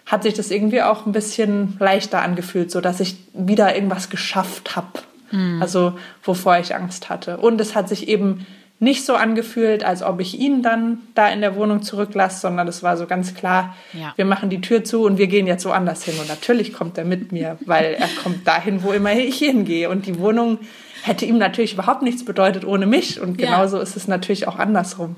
hat 0.06 0.24
sich 0.24 0.34
das 0.34 0.50
irgendwie 0.50 0.82
auch 0.82 1.06
ein 1.06 1.12
bisschen 1.12 1.76
leichter 1.78 2.20
angefühlt, 2.20 2.70
so 2.72 2.80
dass 2.80 2.98
ich 2.98 3.16
wieder 3.32 3.74
irgendwas 3.76 4.10
geschafft 4.10 4.74
habe. 4.74 4.88
Mhm. 5.30 5.62
Also 5.62 5.96
wovor 6.22 6.58
ich 6.58 6.74
Angst 6.74 7.10
hatte. 7.10 7.36
Und 7.36 7.60
es 7.60 7.76
hat 7.76 7.88
sich 7.88 8.08
eben 8.08 8.46
nicht 8.78 9.06
so 9.06 9.14
angefühlt, 9.14 9.84
als 9.84 10.02
ob 10.02 10.20
ich 10.20 10.38
ihn 10.38 10.62
dann 10.62 10.98
da 11.14 11.28
in 11.28 11.40
der 11.40 11.56
Wohnung 11.56 11.82
zurücklasse, 11.82 12.40
sondern 12.40 12.68
es 12.68 12.82
war 12.82 12.96
so 12.96 13.06
ganz 13.06 13.34
klar, 13.34 13.74
ja. 13.94 14.12
wir 14.16 14.26
machen 14.26 14.50
die 14.50 14.60
Tür 14.60 14.84
zu 14.84 15.04
und 15.04 15.16
wir 15.16 15.28
gehen 15.28 15.46
jetzt 15.46 15.64
woanders 15.64 16.04
hin. 16.04 16.14
Und 16.20 16.28
natürlich 16.28 16.74
kommt 16.74 16.98
er 16.98 17.04
mit 17.04 17.32
mir, 17.32 17.56
weil 17.64 17.94
er 17.94 18.08
kommt 18.22 18.46
dahin, 18.46 18.82
wo 18.82 18.92
immer 18.92 19.12
ich 19.12 19.38
hingehe. 19.38 19.88
Und 19.88 20.06
die 20.06 20.18
Wohnung 20.18 20.58
hätte 21.02 21.24
ihm 21.24 21.38
natürlich 21.38 21.72
überhaupt 21.72 22.02
nichts 22.02 22.24
bedeutet 22.24 22.66
ohne 22.66 22.86
mich. 22.86 23.20
Und 23.20 23.38
genauso 23.38 23.78
ja. 23.78 23.82
ist 23.82 23.96
es 23.96 24.08
natürlich 24.08 24.46
auch 24.46 24.58
andersrum. 24.58 25.16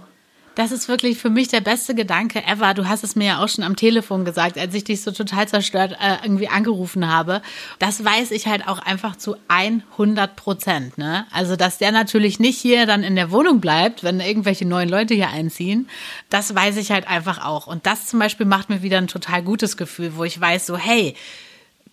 Das 0.58 0.72
ist 0.72 0.88
wirklich 0.88 1.18
für 1.18 1.30
mich 1.30 1.46
der 1.46 1.60
beste 1.60 1.94
Gedanke 1.94 2.44
ever. 2.44 2.74
Du 2.74 2.88
hast 2.88 3.04
es 3.04 3.14
mir 3.14 3.26
ja 3.26 3.44
auch 3.44 3.48
schon 3.48 3.62
am 3.62 3.76
Telefon 3.76 4.24
gesagt, 4.24 4.58
als 4.58 4.74
ich 4.74 4.82
dich 4.82 5.02
so 5.02 5.12
total 5.12 5.46
zerstört 5.46 5.96
äh, 6.00 6.16
irgendwie 6.24 6.48
angerufen 6.48 7.08
habe. 7.08 7.42
Das 7.78 8.04
weiß 8.04 8.32
ich 8.32 8.48
halt 8.48 8.66
auch 8.66 8.80
einfach 8.80 9.14
zu 9.14 9.36
100 9.46 10.34
Prozent. 10.34 10.98
Ne? 10.98 11.26
Also, 11.30 11.54
dass 11.54 11.78
der 11.78 11.92
natürlich 11.92 12.40
nicht 12.40 12.58
hier 12.58 12.86
dann 12.86 13.04
in 13.04 13.14
der 13.14 13.30
Wohnung 13.30 13.60
bleibt, 13.60 14.02
wenn 14.02 14.18
irgendwelche 14.18 14.66
neuen 14.66 14.88
Leute 14.88 15.14
hier 15.14 15.28
einziehen, 15.28 15.88
das 16.28 16.52
weiß 16.52 16.76
ich 16.78 16.90
halt 16.90 17.06
einfach 17.06 17.44
auch. 17.44 17.68
Und 17.68 17.86
das 17.86 18.08
zum 18.08 18.18
Beispiel 18.18 18.44
macht 18.44 18.68
mir 18.68 18.82
wieder 18.82 18.98
ein 18.98 19.06
total 19.06 19.44
gutes 19.44 19.76
Gefühl, 19.76 20.16
wo 20.16 20.24
ich 20.24 20.40
weiß, 20.40 20.66
so, 20.66 20.76
hey, 20.76 21.14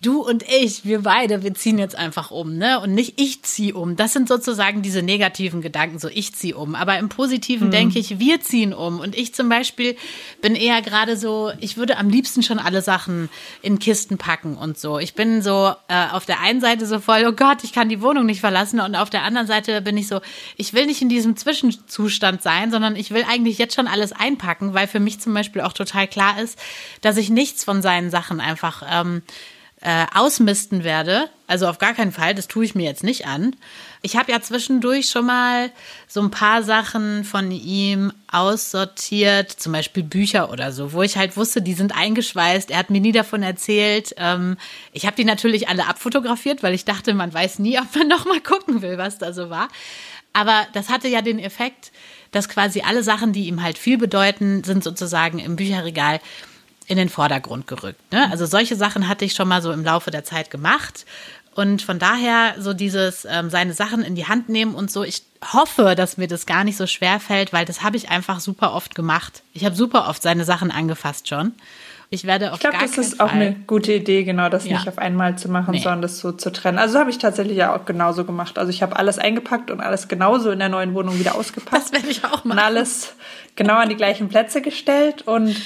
du 0.02 0.20
und 0.20 0.42
ich, 0.42 0.84
wir 0.84 1.02
beide, 1.02 1.42
wir 1.42 1.54
ziehen 1.54 1.78
jetzt 1.78 1.96
einfach 1.96 2.30
um, 2.30 2.56
ne? 2.56 2.80
Und 2.80 2.94
nicht 2.94 3.20
ich 3.20 3.42
ziehe 3.42 3.74
um. 3.74 3.96
Das 3.96 4.12
sind 4.12 4.28
sozusagen 4.28 4.82
diese 4.82 5.02
negativen 5.02 5.60
Gedanken, 5.60 5.98
so 5.98 6.08
ich 6.08 6.34
ziehe 6.34 6.56
um. 6.56 6.74
Aber 6.74 6.98
im 6.98 7.08
Positiven 7.08 7.68
mhm. 7.68 7.72
denke 7.72 7.98
ich, 7.98 8.18
wir 8.18 8.40
ziehen 8.40 8.74
um. 8.74 9.00
Und 9.00 9.16
ich 9.16 9.34
zum 9.34 9.48
Beispiel 9.48 9.96
bin 10.42 10.54
eher 10.54 10.82
gerade 10.82 11.16
so, 11.16 11.50
ich 11.60 11.76
würde 11.76 11.98
am 11.98 12.08
liebsten 12.08 12.42
schon 12.42 12.58
alle 12.58 12.82
Sachen 12.82 13.28
in 13.62 13.78
Kisten 13.78 14.18
packen 14.18 14.56
und 14.56 14.78
so. 14.78 14.98
Ich 14.98 15.14
bin 15.14 15.42
so 15.42 15.72
äh, 15.88 16.08
auf 16.12 16.26
der 16.26 16.40
einen 16.40 16.60
Seite 16.60 16.86
so 16.86 17.00
voll, 17.00 17.24
oh 17.26 17.32
Gott, 17.32 17.64
ich 17.64 17.72
kann 17.72 17.88
die 17.88 18.02
Wohnung 18.02 18.26
nicht 18.26 18.40
verlassen. 18.40 18.80
Und 18.80 18.94
auf 18.94 19.10
der 19.10 19.22
anderen 19.22 19.46
Seite 19.46 19.80
bin 19.82 19.96
ich 19.96 20.08
so, 20.08 20.20
ich 20.56 20.74
will 20.74 20.86
nicht 20.86 21.02
in 21.02 21.08
diesem 21.08 21.36
Zwischenzustand 21.36 22.42
sein, 22.42 22.70
sondern 22.70 22.96
ich 22.96 23.10
will 23.10 23.24
eigentlich 23.28 23.58
jetzt 23.58 23.74
schon 23.74 23.88
alles 23.88 24.12
einpacken, 24.12 24.74
weil 24.74 24.86
für 24.86 25.00
mich 25.00 25.20
zum 25.20 25.34
Beispiel 25.34 25.62
auch 25.62 25.72
total 25.72 26.06
klar 26.06 26.40
ist, 26.40 26.58
dass 27.00 27.16
ich 27.16 27.30
nichts 27.30 27.64
von 27.64 27.82
seinen 27.82 28.10
Sachen 28.10 28.40
einfach 28.40 28.82
ähm, 28.90 29.22
äh, 29.86 30.04
ausmisten 30.12 30.82
werde. 30.82 31.30
Also 31.46 31.68
auf 31.68 31.78
gar 31.78 31.94
keinen 31.94 32.10
Fall, 32.10 32.34
das 32.34 32.48
tue 32.48 32.64
ich 32.64 32.74
mir 32.74 32.82
jetzt 32.82 33.04
nicht 33.04 33.24
an. 33.28 33.54
Ich 34.02 34.16
habe 34.16 34.32
ja 34.32 34.40
zwischendurch 34.40 35.08
schon 35.08 35.26
mal 35.26 35.70
so 36.08 36.20
ein 36.20 36.32
paar 36.32 36.64
Sachen 36.64 37.22
von 37.22 37.52
ihm 37.52 38.12
aussortiert, 38.26 39.52
zum 39.52 39.72
Beispiel 39.72 40.02
Bücher 40.02 40.50
oder 40.50 40.72
so, 40.72 40.92
wo 40.92 41.02
ich 41.02 41.16
halt 41.16 41.36
wusste, 41.36 41.62
die 41.62 41.74
sind 41.74 41.96
eingeschweißt. 41.96 42.72
Er 42.72 42.78
hat 42.78 42.90
mir 42.90 43.00
nie 43.00 43.12
davon 43.12 43.44
erzählt. 43.44 44.12
Ähm, 44.16 44.56
ich 44.92 45.06
habe 45.06 45.14
die 45.14 45.24
natürlich 45.24 45.68
alle 45.68 45.86
abfotografiert, 45.86 46.64
weil 46.64 46.74
ich 46.74 46.84
dachte, 46.84 47.14
man 47.14 47.32
weiß 47.32 47.60
nie, 47.60 47.78
ob 47.78 47.94
man 47.94 48.08
noch 48.08 48.24
mal 48.24 48.40
gucken 48.40 48.82
will, 48.82 48.98
was 48.98 49.18
da 49.18 49.32
so 49.32 49.50
war. 49.50 49.68
Aber 50.32 50.66
das 50.72 50.88
hatte 50.88 51.06
ja 51.06 51.22
den 51.22 51.38
Effekt, 51.38 51.92
dass 52.32 52.48
quasi 52.48 52.80
alle 52.80 53.04
Sachen, 53.04 53.32
die 53.32 53.46
ihm 53.46 53.62
halt 53.62 53.78
viel 53.78 53.98
bedeuten, 53.98 54.64
sind 54.64 54.82
sozusagen 54.82 55.38
im 55.38 55.54
Bücherregal 55.54 56.18
in 56.86 56.96
den 56.96 57.08
Vordergrund 57.08 57.66
gerückt. 57.66 58.12
Ne? 58.12 58.30
Also 58.30 58.46
solche 58.46 58.76
Sachen 58.76 59.08
hatte 59.08 59.24
ich 59.24 59.34
schon 59.34 59.48
mal 59.48 59.62
so 59.62 59.72
im 59.72 59.84
Laufe 59.84 60.10
der 60.10 60.24
Zeit 60.24 60.50
gemacht. 60.50 61.04
Und 61.54 61.80
von 61.80 61.98
daher 61.98 62.54
so 62.58 62.74
dieses 62.74 63.24
ähm, 63.24 63.48
seine 63.48 63.72
Sachen 63.72 64.02
in 64.02 64.14
die 64.14 64.26
Hand 64.26 64.50
nehmen 64.50 64.74
und 64.74 64.90
so. 64.90 65.02
Ich 65.02 65.22
hoffe, 65.52 65.94
dass 65.96 66.18
mir 66.18 66.28
das 66.28 66.44
gar 66.44 66.64
nicht 66.64 66.76
so 66.76 66.86
schwer 66.86 67.18
fällt, 67.18 67.52
weil 67.52 67.64
das 67.64 67.82
habe 67.82 67.96
ich 67.96 68.10
einfach 68.10 68.40
super 68.40 68.74
oft 68.74 68.94
gemacht. 68.94 69.42
Ich 69.54 69.64
habe 69.64 69.74
super 69.74 70.06
oft 70.08 70.22
seine 70.22 70.44
Sachen 70.44 70.70
angefasst 70.70 71.28
schon. 71.28 71.54
Ich 72.08 72.24
werde 72.24 72.52
auf 72.52 72.58
Ich 72.58 72.60
glaube, 72.60 72.76
das 72.78 72.98
ist 72.98 73.20
auch 73.20 73.32
eine 73.32 73.56
gute 73.66 73.92
Idee, 73.94 74.22
genau, 74.22 74.48
das 74.48 74.64
ja. 74.64 74.76
nicht 74.76 74.88
auf 74.88 74.98
einmal 74.98 75.38
zu 75.38 75.48
machen, 75.48 75.72
nee. 75.72 75.80
sondern 75.80 76.02
das 76.02 76.20
so 76.20 76.30
zu 76.30 76.52
trennen. 76.52 76.78
Also 76.78 76.98
habe 77.00 77.10
ich 77.10 77.18
tatsächlich 77.18 77.56
ja 77.56 77.74
auch 77.74 77.84
genauso 77.84 78.24
gemacht. 78.24 78.58
Also 78.58 78.70
ich 78.70 78.82
habe 78.82 78.94
alles 78.96 79.18
eingepackt 79.18 79.70
und 79.72 79.80
alles 79.80 80.06
genauso 80.06 80.50
in 80.50 80.60
der 80.60 80.68
neuen 80.68 80.94
Wohnung 80.94 81.18
wieder 81.18 81.34
ausgepackt. 81.34 81.84
Das 81.84 81.92
werde 81.92 82.08
ich 82.08 82.24
auch 82.24 82.44
machen. 82.44 82.52
Und 82.52 82.58
alles 82.58 83.14
genau 83.56 83.74
an 83.74 83.88
die 83.88 83.96
gleichen 83.96 84.28
Plätze 84.28 84.62
gestellt 84.62 85.22
und 85.22 85.56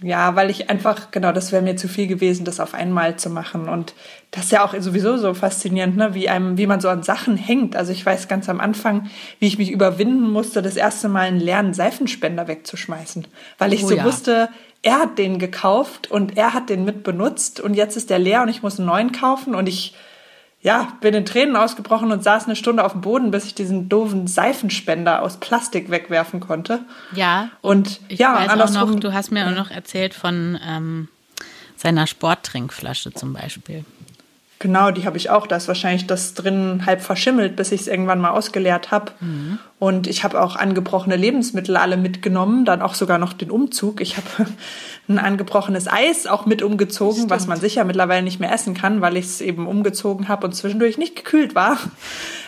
ja, 0.00 0.36
weil 0.36 0.48
ich 0.48 0.70
einfach, 0.70 1.10
genau, 1.10 1.32
das 1.32 1.50
wäre 1.50 1.62
mir 1.62 1.76
zu 1.76 1.88
viel 1.88 2.06
gewesen, 2.06 2.44
das 2.44 2.60
auf 2.60 2.72
einmal 2.72 3.16
zu 3.16 3.30
machen. 3.30 3.68
Und 3.68 3.94
das 4.30 4.44
ist 4.44 4.52
ja 4.52 4.64
auch 4.64 4.74
sowieso 4.78 5.16
so 5.16 5.34
faszinierend, 5.34 5.96
ne? 5.96 6.14
wie, 6.14 6.28
einem, 6.28 6.56
wie 6.56 6.68
man 6.68 6.80
so 6.80 6.88
an 6.88 7.02
Sachen 7.02 7.36
hängt. 7.36 7.74
Also 7.74 7.90
ich 7.90 8.06
weiß 8.06 8.28
ganz 8.28 8.48
am 8.48 8.60
Anfang, 8.60 9.10
wie 9.40 9.48
ich 9.48 9.58
mich 9.58 9.72
überwinden 9.72 10.30
musste, 10.30 10.62
das 10.62 10.76
erste 10.76 11.08
Mal 11.08 11.26
einen 11.26 11.40
leeren 11.40 11.74
Seifenspender 11.74 12.46
wegzuschmeißen. 12.46 13.26
Weil 13.58 13.72
ich 13.72 13.82
oh, 13.84 13.88
so 13.88 13.96
ja. 13.96 14.04
wusste, 14.04 14.50
er 14.82 15.00
hat 15.00 15.18
den 15.18 15.40
gekauft 15.40 16.08
und 16.08 16.36
er 16.36 16.54
hat 16.54 16.70
den 16.70 16.84
mit 16.84 17.02
benutzt 17.02 17.58
und 17.58 17.74
jetzt 17.74 17.96
ist 17.96 18.10
der 18.10 18.20
leer 18.20 18.42
und 18.42 18.48
ich 18.48 18.62
muss 18.62 18.78
einen 18.78 18.86
neuen 18.86 19.10
kaufen 19.10 19.56
und 19.56 19.68
ich 19.68 19.94
ja, 20.60 20.92
bin 21.00 21.14
in 21.14 21.24
Tränen 21.24 21.56
ausgebrochen 21.56 22.10
und 22.10 22.24
saß 22.24 22.46
eine 22.46 22.56
Stunde 22.56 22.84
auf 22.84 22.92
dem 22.92 23.00
Boden, 23.00 23.30
bis 23.30 23.44
ich 23.44 23.54
diesen 23.54 23.88
doofen 23.88 24.26
Seifenspender 24.26 25.22
aus 25.22 25.38
Plastik 25.38 25.90
wegwerfen 25.90 26.40
konnte. 26.40 26.80
Ja. 27.14 27.50
Und 27.62 28.00
ich 28.08 28.18
ja, 28.18 28.34
weiß 28.34 28.48
andersrum, 28.48 28.92
noch, 28.92 29.00
du 29.00 29.12
hast 29.12 29.30
mir 29.30 29.46
auch 29.46 29.54
noch 29.54 29.70
erzählt 29.70 30.14
von 30.14 30.58
ähm, 30.66 31.08
seiner 31.76 32.06
Sporttrinkflasche 32.06 33.12
zum 33.12 33.34
Beispiel. 33.34 33.84
Genau, 34.60 34.90
die 34.90 35.06
habe 35.06 35.16
ich 35.16 35.30
auch. 35.30 35.46
Da 35.46 35.56
ist 35.56 35.68
wahrscheinlich 35.68 36.08
das 36.08 36.34
drin 36.34 36.82
halb 36.84 37.00
verschimmelt, 37.00 37.54
bis 37.54 37.70
ich 37.70 37.82
es 37.82 37.86
irgendwann 37.86 38.20
mal 38.20 38.30
ausgeleert 38.30 38.90
habe. 38.90 39.12
Mhm. 39.20 39.60
Und 39.78 40.08
ich 40.08 40.24
habe 40.24 40.42
auch 40.42 40.56
angebrochene 40.56 41.14
Lebensmittel 41.14 41.76
alle 41.76 41.96
mitgenommen, 41.96 42.64
dann 42.64 42.82
auch 42.82 42.94
sogar 42.94 43.18
noch 43.18 43.32
den 43.32 43.52
Umzug. 43.52 44.00
Ich 44.00 44.16
habe 44.16 44.26
ein 45.08 45.18
angebrochenes 45.18 45.88
Eis 45.88 46.26
auch 46.26 46.44
mit 46.44 46.62
umgezogen, 46.62 47.14
Stimmt. 47.14 47.30
was 47.30 47.46
man 47.46 47.58
sicher 47.58 47.84
mittlerweile 47.84 48.22
nicht 48.22 48.40
mehr 48.40 48.52
essen 48.52 48.74
kann, 48.74 49.00
weil 49.00 49.16
ich 49.16 49.24
es 49.24 49.40
eben 49.40 49.66
umgezogen 49.66 50.28
habe 50.28 50.46
und 50.46 50.52
zwischendurch 50.52 50.98
nicht 50.98 51.16
gekühlt 51.16 51.54
war. 51.54 51.78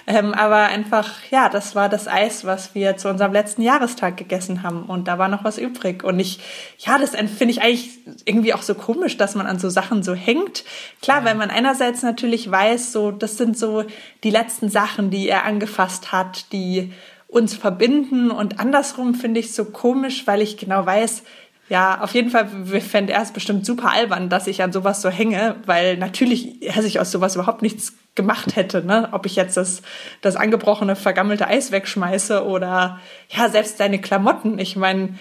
Ähm, 0.06 0.34
aber 0.34 0.62
einfach, 0.62 1.08
ja, 1.30 1.48
das 1.48 1.76
war 1.76 1.88
das 1.88 2.08
Eis, 2.08 2.44
was 2.44 2.74
wir 2.74 2.96
zu 2.96 3.08
unserem 3.08 3.32
letzten 3.32 3.62
Jahrestag 3.62 4.16
gegessen 4.16 4.64
haben. 4.64 4.84
Und 4.84 5.06
da 5.06 5.18
war 5.18 5.28
noch 5.28 5.44
was 5.44 5.56
übrig. 5.56 6.02
Und 6.02 6.18
ich, 6.18 6.40
ja, 6.78 6.98
das 6.98 7.10
finde 7.10 7.50
ich 7.50 7.62
eigentlich 7.62 7.90
irgendwie 8.24 8.52
auch 8.54 8.62
so 8.62 8.74
komisch, 8.74 9.18
dass 9.18 9.36
man 9.36 9.46
an 9.46 9.60
so 9.60 9.68
Sachen 9.68 10.02
so 10.02 10.14
hängt. 10.14 10.64
Klar, 11.00 11.20
ja. 11.20 11.26
weil 11.26 11.34
man 11.36 11.50
einerseits 11.50 12.02
natürlich 12.02 12.50
weiß, 12.50 12.92
so, 12.92 13.12
das 13.12 13.36
sind 13.36 13.56
so 13.56 13.84
die 14.24 14.30
letzten 14.30 14.68
Sachen, 14.68 15.10
die 15.10 15.28
er 15.28 15.44
angefasst 15.44 16.10
hat, 16.10 16.50
die 16.52 16.92
uns 17.28 17.54
verbinden. 17.54 18.32
Und 18.32 18.58
andersrum 18.58 19.14
finde 19.14 19.38
ich 19.38 19.46
es 19.46 19.54
so 19.54 19.66
komisch, 19.66 20.26
weil 20.26 20.42
ich 20.42 20.56
genau 20.56 20.84
weiß, 20.84 21.22
ja, 21.70 22.00
auf 22.00 22.14
jeden 22.14 22.30
Fall 22.30 22.48
fände 22.80 23.12
er 23.12 23.22
es 23.22 23.30
bestimmt 23.30 23.64
super 23.64 23.92
albern, 23.92 24.28
dass 24.28 24.48
ich 24.48 24.60
an 24.60 24.72
sowas 24.72 25.00
so 25.00 25.08
hänge, 25.08 25.54
weil 25.66 25.96
natürlich 25.96 26.60
er 26.62 26.82
sich 26.82 26.98
aus 26.98 27.12
sowas 27.12 27.36
überhaupt 27.36 27.62
nichts 27.62 27.94
gemacht 28.16 28.56
hätte, 28.56 28.84
ne? 28.84 29.08
Ob 29.12 29.24
ich 29.24 29.36
jetzt 29.36 29.56
das, 29.56 29.82
das 30.20 30.34
angebrochene, 30.34 30.96
vergammelte 30.96 31.46
Eis 31.46 31.70
wegschmeiße 31.70 32.44
oder 32.44 32.98
ja, 33.28 33.48
selbst 33.48 33.78
seine 33.78 34.00
Klamotten. 34.00 34.58
Ich 34.58 34.74
meine, 34.74 35.14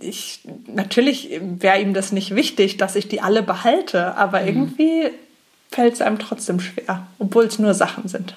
ich, 0.00 0.40
natürlich 0.66 1.38
wäre 1.42 1.78
ihm 1.78 1.92
das 1.92 2.10
nicht 2.10 2.34
wichtig, 2.34 2.78
dass 2.78 2.96
ich 2.96 3.08
die 3.08 3.20
alle 3.20 3.42
behalte, 3.42 4.16
aber 4.16 4.40
mhm. 4.40 4.48
irgendwie 4.48 5.10
fällt 5.70 5.92
es 5.92 6.00
einem 6.00 6.18
trotzdem 6.18 6.60
schwer, 6.60 7.06
obwohl 7.18 7.44
es 7.44 7.58
nur 7.58 7.74
Sachen 7.74 8.08
sind. 8.08 8.34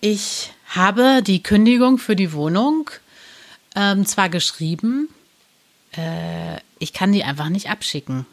Ich 0.00 0.52
habe 0.68 1.22
die 1.24 1.42
Kündigung 1.42 1.98
für 1.98 2.14
die 2.14 2.32
Wohnung 2.32 2.88
ähm, 3.74 4.06
zwar 4.06 4.28
geschrieben, 4.28 5.08
äh, 5.96 6.58
ich 6.78 6.92
kann 6.92 7.12
die 7.12 7.24
einfach 7.24 7.48
nicht 7.48 7.70
abschicken. 7.70 8.26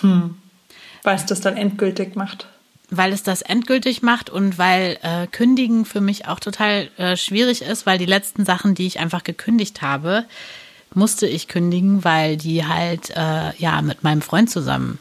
Hm. 0.00 0.36
Weil 1.02 1.16
es 1.16 1.26
das 1.26 1.40
dann 1.40 1.56
endgültig 1.56 2.16
macht. 2.16 2.46
Weil 2.90 3.12
es 3.12 3.22
das 3.22 3.42
endgültig 3.42 4.02
macht 4.02 4.30
und 4.30 4.58
weil 4.58 4.98
äh, 5.02 5.26
Kündigen 5.26 5.84
für 5.84 6.00
mich 6.00 6.28
auch 6.28 6.40
total 6.40 6.90
äh, 6.98 7.16
schwierig 7.16 7.62
ist, 7.62 7.86
weil 7.86 7.98
die 7.98 8.06
letzten 8.06 8.44
Sachen, 8.44 8.74
die 8.74 8.86
ich 8.86 8.98
einfach 8.98 9.24
gekündigt 9.24 9.80
habe, 9.80 10.26
musste 10.94 11.26
ich 11.26 11.48
kündigen, 11.48 12.04
weil 12.04 12.36
die 12.36 12.66
halt 12.66 13.10
äh, 13.10 13.56
ja 13.56 13.80
mit 13.80 14.02
meinem 14.02 14.20
Freund 14.20 14.50
zusammen 14.50 14.98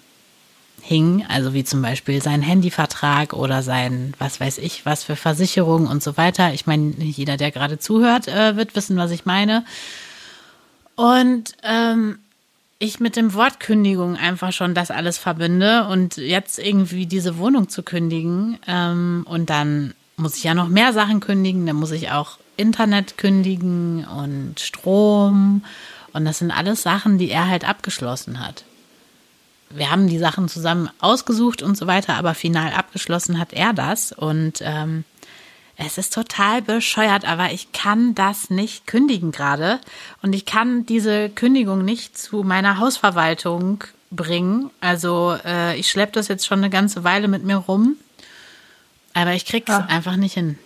hing, 0.82 1.26
also 1.28 1.54
wie 1.54 1.64
zum 1.64 1.82
Beispiel 1.82 2.22
sein 2.22 2.42
Handyvertrag 2.42 3.34
oder 3.34 3.64
sein, 3.64 4.14
was 4.20 4.40
weiß 4.40 4.58
ich, 4.58 4.86
was 4.86 5.04
für 5.04 5.16
Versicherungen 5.16 5.88
und 5.88 6.04
so 6.04 6.18
weiter. 6.18 6.54
Ich 6.54 6.66
meine, 6.66 6.94
jeder, 6.98 7.38
der 7.38 7.52
gerade 7.52 7.80
zuhört, 7.80 8.28
äh, 8.28 8.56
wird 8.58 8.76
wissen, 8.76 8.98
was 8.98 9.12
ich 9.12 9.26
meine. 9.26 9.64
Und 10.96 11.56
ähm, 11.64 12.20
ich 12.80 13.00
mit 13.00 13.16
dem 13.16 13.34
Wort 13.34 13.60
Kündigung 13.60 14.18
einfach 14.18 14.52
schon 14.52 14.74
das 14.74 14.92
alles 14.92 15.18
verbinde 15.18 15.88
und 15.88 16.18
jetzt 16.18 16.58
irgendwie 16.58 17.06
diese 17.06 17.38
Wohnung 17.38 17.70
zu 17.70 17.84
kündigen 17.84 18.58
ähm, 18.68 19.26
und 19.30 19.50
dann 19.50 19.94
muss 20.18 20.36
ich 20.36 20.44
ja 20.44 20.54
noch 20.54 20.68
mehr 20.68 20.92
Sachen 20.92 21.20
kündigen, 21.20 21.66
dann 21.66 21.76
muss 21.76 21.92
ich 21.92 22.12
auch 22.12 22.38
Internet 22.58 23.18
kündigen 23.18 24.06
und 24.06 24.60
Strom 24.60 25.64
und 26.14 26.26
das 26.26 26.40
sind 26.40 26.52
alles 26.52 26.82
Sachen, 26.82 27.18
die 27.18 27.30
er 27.30 27.48
halt 27.48 27.68
abgeschlossen 27.68 28.40
hat 28.40 28.64
wir 29.76 29.92
haben 29.92 30.08
die 30.08 30.18
Sachen 30.18 30.48
zusammen 30.48 30.90
ausgesucht 31.00 31.62
und 31.62 31.78
so 31.78 31.88
weiter, 31.88 32.16
aber 32.16 32.34
final 32.34 32.74
abgeschlossen 32.74 33.40
hat 33.40 33.54
er 33.54 33.74
das. 33.74 34.12
Und 34.12 34.62
ähm, 34.62 35.04
es 35.78 35.98
ist 35.98 36.14
total 36.14 36.62
bescheuert, 36.62 37.26
aber 37.26 37.52
ich 37.52 37.72
kann 37.72 38.14
das 38.14 38.50
nicht 38.50 38.88
kündigen 38.88 39.32
gerade. 39.32 39.80
Und 40.22 40.34
ich 40.34 40.46
kann 40.46 40.86
diese 40.86 41.30
Kündigung 41.30 41.84
nicht 41.84 42.18
zu 42.18 42.44
meiner 42.44 42.78
Hausverwaltung 42.78 43.84
bringen. 44.12 44.70
Also 44.80 45.38
äh, 45.46 45.78
ich 45.78 45.90
schleppe 45.90 46.14
das 46.14 46.28
jetzt 46.28 46.46
schon 46.46 46.60
eine 46.60 46.70
ganze 46.70 47.04
Weile 47.04 47.28
mit 47.28 47.44
mir 47.44 47.58
rum. 47.58 47.96
Aber 49.14 49.34
ich 49.34 49.46
krieg's 49.46 49.70
ja. 49.70 49.86
einfach 49.90 50.18
nicht 50.18 50.34
hin. 50.34 50.58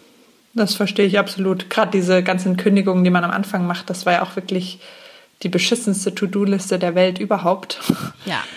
Das 0.54 0.76
verstehe 0.76 1.06
ich 1.06 1.20
absolut. 1.20 1.70
Gerade 1.70 1.92
diese 1.92 2.24
ganzen 2.24 2.58
Kündigungen, 2.58 3.04
die 3.04 3.10
man 3.10 3.24
am 3.24 3.32
Anfang 3.32 3.68
macht, 3.68 3.90
das 3.90 4.06
war 4.06 4.14
ja 4.14 4.24
auch 4.24 4.36
wirklich 4.36 4.80
die 5.44 5.50
beschissenste 5.50 6.16
To-Do-Liste 6.16 6.80
der 6.80 6.96
Welt 6.96 7.20
überhaupt. 7.20 7.80
Ja. 8.26 8.44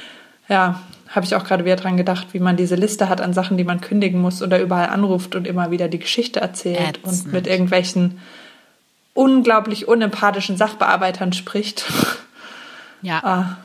Ja, 0.49 0.81
habe 1.09 1.25
ich 1.25 1.35
auch 1.35 1.45
gerade 1.45 1.65
wieder 1.65 1.77
dran 1.77 1.97
gedacht, 1.97 2.29
wie 2.33 2.41
man 2.41 2.57
diese 2.57 2.75
Liste 2.75 3.09
hat 3.09 3.21
an 3.21 3.33
Sachen, 3.33 3.57
die 3.57 3.65
man 3.65 3.81
kündigen 3.81 4.21
muss 4.21 4.43
oder 4.43 4.61
überall 4.61 4.89
anruft 4.89 5.35
und 5.35 5.47
immer 5.47 5.71
wieder 5.71 5.89
die 5.89 5.99
Geschichte 5.99 6.41
erzählt 6.41 6.99
Ätzend. 6.99 7.27
und 7.27 7.33
mit 7.33 7.47
irgendwelchen 7.47 8.21
unglaublich 9.15 9.89
unempathischen 9.89 10.57
Sachbearbeitern 10.57 11.33
spricht. 11.33 11.85
Ja. 13.03 13.21
Ah. 13.23 13.57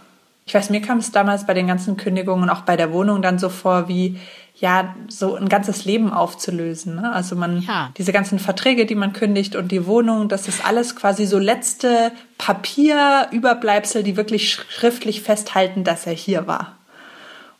Ich 0.45 0.53
weiß, 0.53 0.69
mir 0.69 0.81
kam 0.81 0.97
es 0.99 1.11
damals 1.11 1.45
bei 1.45 1.53
den 1.53 1.67
ganzen 1.67 1.97
Kündigungen 1.97 2.43
und 2.43 2.49
auch 2.49 2.61
bei 2.61 2.75
der 2.75 2.91
Wohnung 2.91 3.21
dann 3.21 3.39
so 3.39 3.49
vor, 3.49 3.87
wie 3.87 4.19
ja, 4.63 4.95
so 5.09 5.35
ein 5.35 5.49
ganzes 5.49 5.83
Leben 5.83 6.13
aufzulösen. 6.13 6.95
Ne? 6.95 7.11
Also 7.11 7.35
man, 7.35 7.63
ja. 7.63 7.91
diese 7.97 8.13
ganzen 8.13 8.39
Verträge, 8.39 8.85
die 8.85 8.95
man 8.95 9.11
kündigt 9.11 9.57
und 9.57 9.73
die 9.73 9.85
Wohnung, 9.85 10.29
das 10.29 10.47
ist 10.47 10.65
alles 10.65 10.95
quasi 10.95 11.25
so 11.25 11.37
letzte 11.37 12.13
Papierüberbleibsel, 12.37 14.03
die 14.03 14.15
wirklich 14.15 14.53
schriftlich 14.53 15.21
festhalten, 15.21 15.83
dass 15.83 16.07
er 16.07 16.13
hier 16.13 16.47
war 16.47 16.77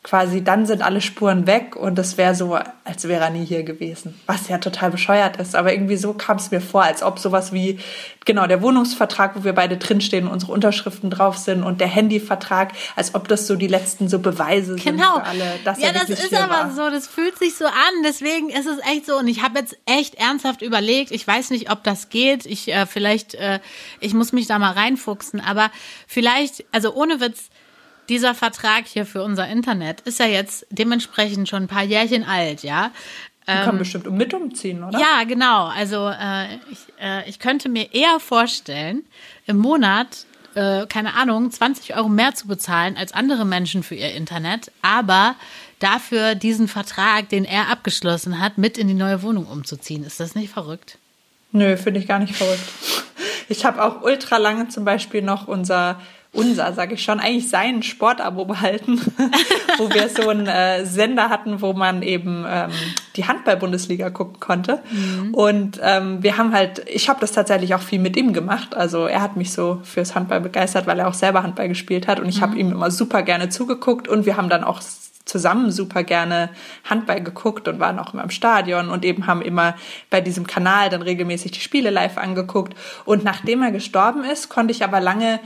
quasi 0.04 0.44
dann 0.44 0.66
sind 0.66 0.82
alle 0.82 1.00
Spuren 1.00 1.48
weg 1.48 1.78
und 1.78 1.98
es 1.98 2.18
wäre 2.18 2.36
so, 2.36 2.60
als 2.84 3.08
wäre 3.08 3.24
er 3.24 3.30
nie 3.30 3.46
hier 3.46 3.64
gewesen. 3.64 4.20
Was 4.26 4.50
ja 4.50 4.58
total 4.58 4.92
bescheuert 4.92 5.38
ist. 5.38 5.56
Aber 5.56 5.72
irgendwie 5.72 5.96
so 5.96 6.14
kam 6.14 6.38
es 6.38 6.52
mir 6.52 6.60
vor, 6.60 6.84
als 6.84 7.02
ob 7.02 7.20
sowas 7.20 7.54
wie, 7.54 7.80
genau, 8.26 8.46
der 8.46 8.62
Wohnungsvertrag, 8.62 9.36
wo 9.36 9.46
wir 9.46 9.54
beide 9.54 9.78
drinstehen, 9.78 10.28
unsere 10.28 10.52
Unterschriften 10.52 11.10
drauf 11.10 11.38
sind 11.38 11.64
und 11.64 11.80
der 11.80 11.88
Handyvertrag, 11.88 12.74
als 12.98 13.16
ob 13.16 13.30
das 13.30 13.48
so 13.48 13.56
die 13.56 13.68
letzten 13.68 14.10
so 14.10 14.20
Beweise 14.20 14.76
genau. 14.76 15.16
sind 15.16 15.24
für 15.24 15.24
alle. 15.24 15.60
Dass 15.64 15.80
ja, 15.80 15.94
das 15.94 16.10
ist 16.10 16.34
aber 16.34 16.50
war. 16.50 16.72
so, 16.72 16.90
das 16.90 17.08
fühlt 17.08 17.40
sich 17.40 17.56
so 17.56 17.66
an. 17.66 18.04
Deswegen 18.04 18.50
ist 18.50 18.68
es 18.68 18.80
echt 18.80 19.06
so. 19.06 19.18
Und 19.18 19.30
ich 19.30 19.42
habe 19.42 19.60
jetzt 19.60 19.78
echt 19.86 20.16
ernsthaft 20.16 20.62
überlegt, 20.62 21.12
ich 21.12 21.26
weiß 21.26 21.50
nicht, 21.52 21.72
ob 21.72 21.82
das 21.86 22.10
geht. 22.10 22.46
Ich 22.46 22.68
äh, 22.68 22.86
vielleicht, 22.86 23.36
äh, 23.36 23.62
ich 24.02 24.14
muss 24.14 24.34
mich 24.34 24.48
da 24.48 24.60
mal 24.60 24.74
reinfuchsen, 24.74 25.40
aber 25.40 25.72
vielleicht, 26.08 26.66
also 26.74 26.94
ohne 26.94 27.22
Witz, 27.22 27.50
dieser 28.10 28.36
Vertrag 28.36 28.86
hier 28.86 29.06
für 29.06 29.24
unser 29.24 29.48
Internet 29.48 30.02
ist 30.02 30.20
ja 30.20 30.26
jetzt 30.26 30.66
dementsprechend 30.70 31.50
schon 31.50 31.64
ein 31.64 31.68
paar 31.68 31.84
Jährchen 31.84 32.24
alt, 32.24 32.64
ja. 32.64 32.92
Die 33.48 33.52
ähm, 33.52 33.66
kann 33.66 33.78
bestimmt 33.78 34.08
um 34.08 34.16
mit 34.16 34.34
umziehen, 34.34 34.84
oder? 34.84 34.98
Ja, 35.00 35.24
genau. 35.26 35.66
Also 35.66 36.08
äh, 36.08 36.56
ich, 36.72 36.80
äh, 37.02 37.30
ich 37.30 37.40
könnte 37.40 37.68
mir 37.70 37.94
eher 37.94 38.20
vorstellen, 38.20 39.04
im 39.46 39.58
Monat, 39.58 40.26
äh, 40.56 40.86
keine 40.88 41.16
Ahnung, 41.16 41.52
20 41.52 41.96
Euro 41.96 42.08
mehr 42.08 42.34
zu 42.36 42.48
bezahlen 42.48 42.96
als 42.96 43.14
andere 43.14 43.46
Menschen 43.46 43.84
für 43.84 43.96
ihr 43.96 44.14
Internet, 44.14 44.72
aber 44.82 45.36
dafür 45.80 46.36
diesen 46.36 46.70
Vertrag, 46.70 47.28
den 47.30 47.44
er 47.44 47.70
abgeschlossen 47.70 48.40
hat, 48.40 48.58
mit 48.58 48.78
in 48.78 48.88
die 48.88 48.94
neue 48.94 49.22
Wohnung 49.22 49.46
umzuziehen. 49.46 50.06
Ist 50.06 50.22
das 50.22 50.36
nicht 50.36 50.52
verrückt? 50.52 50.98
Nö, 51.52 51.76
finde 51.76 52.00
ich 52.00 52.08
gar 52.08 52.20
nicht 52.20 52.36
verrückt. 52.36 52.64
Ich 53.50 53.66
habe 53.66 53.84
auch 53.84 54.02
ultra 54.02 54.38
lange 54.38 54.70
zum 54.70 54.86
Beispiel 54.86 55.22
noch 55.22 55.48
unser 55.48 56.00
unser, 56.34 56.74
sage 56.74 56.96
ich 56.96 57.04
schon, 57.04 57.20
eigentlich 57.20 57.48
sein 57.48 57.84
Sportabo 57.84 58.46
behalten, 58.46 59.00
wo 59.78 59.94
wir 59.94 60.10
so 60.10 60.28
einen 60.30 60.48
äh, 60.48 60.84
Sender 60.84 61.30
hatten, 61.30 61.62
wo 61.62 61.74
man 61.74 62.02
eben 62.02 62.44
ähm, 62.48 62.72
die 63.16 63.26
Handball-Bundesliga 63.26 64.10
gucken 64.10 64.40
konnte. 64.40 64.82
Mhm. 64.92 65.34
Und 65.34 65.80
ähm, 65.84 66.24
wir 66.24 66.38
haben 66.38 66.52
halt, 66.54 66.82
ich 66.90 67.08
habe 67.08 67.20
das 67.20 67.34
tatsächlich 67.34 67.76
auch 67.76 67.82
viel 67.82 68.00
mit 68.00 68.18
ihm 68.18 68.34
gemacht. 68.34 68.76
Also 68.76 69.06
er 69.06 69.22
hat 69.22 69.38
mich 69.38 69.54
so 69.54 69.80
fürs 69.84 70.16
Handball 70.16 70.42
begeistert, 70.42 70.88
weil 70.88 71.00
er 71.00 71.08
auch 71.08 71.14
selber 71.14 71.44
Handball 71.44 71.68
gespielt 71.68 72.08
hat. 72.08 72.20
Und 72.20 72.28
ich 72.28 72.38
mhm. 72.38 72.42
habe 72.42 72.58
ihm 72.58 72.72
immer 72.72 72.90
super 72.90 73.22
gerne 73.22 73.50
zugeguckt 73.50 74.08
und 74.08 74.26
wir 74.26 74.36
haben 74.36 74.50
dann 74.50 74.64
auch 74.64 74.82
zusammen 75.26 75.72
super 75.72 76.04
gerne 76.04 76.50
Handball 76.84 77.22
geguckt 77.24 77.68
und 77.68 77.80
waren 77.80 78.00
auch 78.00 78.14
immer 78.14 78.24
im 78.24 78.30
Stadion 78.30 78.90
und 78.90 79.06
eben 79.06 79.26
haben 79.26 79.42
immer 79.42 79.76
bei 80.10 80.20
diesem 80.20 80.48
Kanal 80.48 80.90
dann 80.90 81.02
regelmäßig 81.02 81.52
die 81.52 81.62
Spiele 81.62 81.92
live 81.92 82.18
angeguckt. 82.18 82.76
Und 83.06 83.24
nachdem 83.24 83.62
er 83.62 83.72
gestorben 83.72 84.24
ist, 84.24 84.50
konnte 84.50 84.72
ich 84.72 84.84
aber 84.84 85.00
lange 85.00 85.40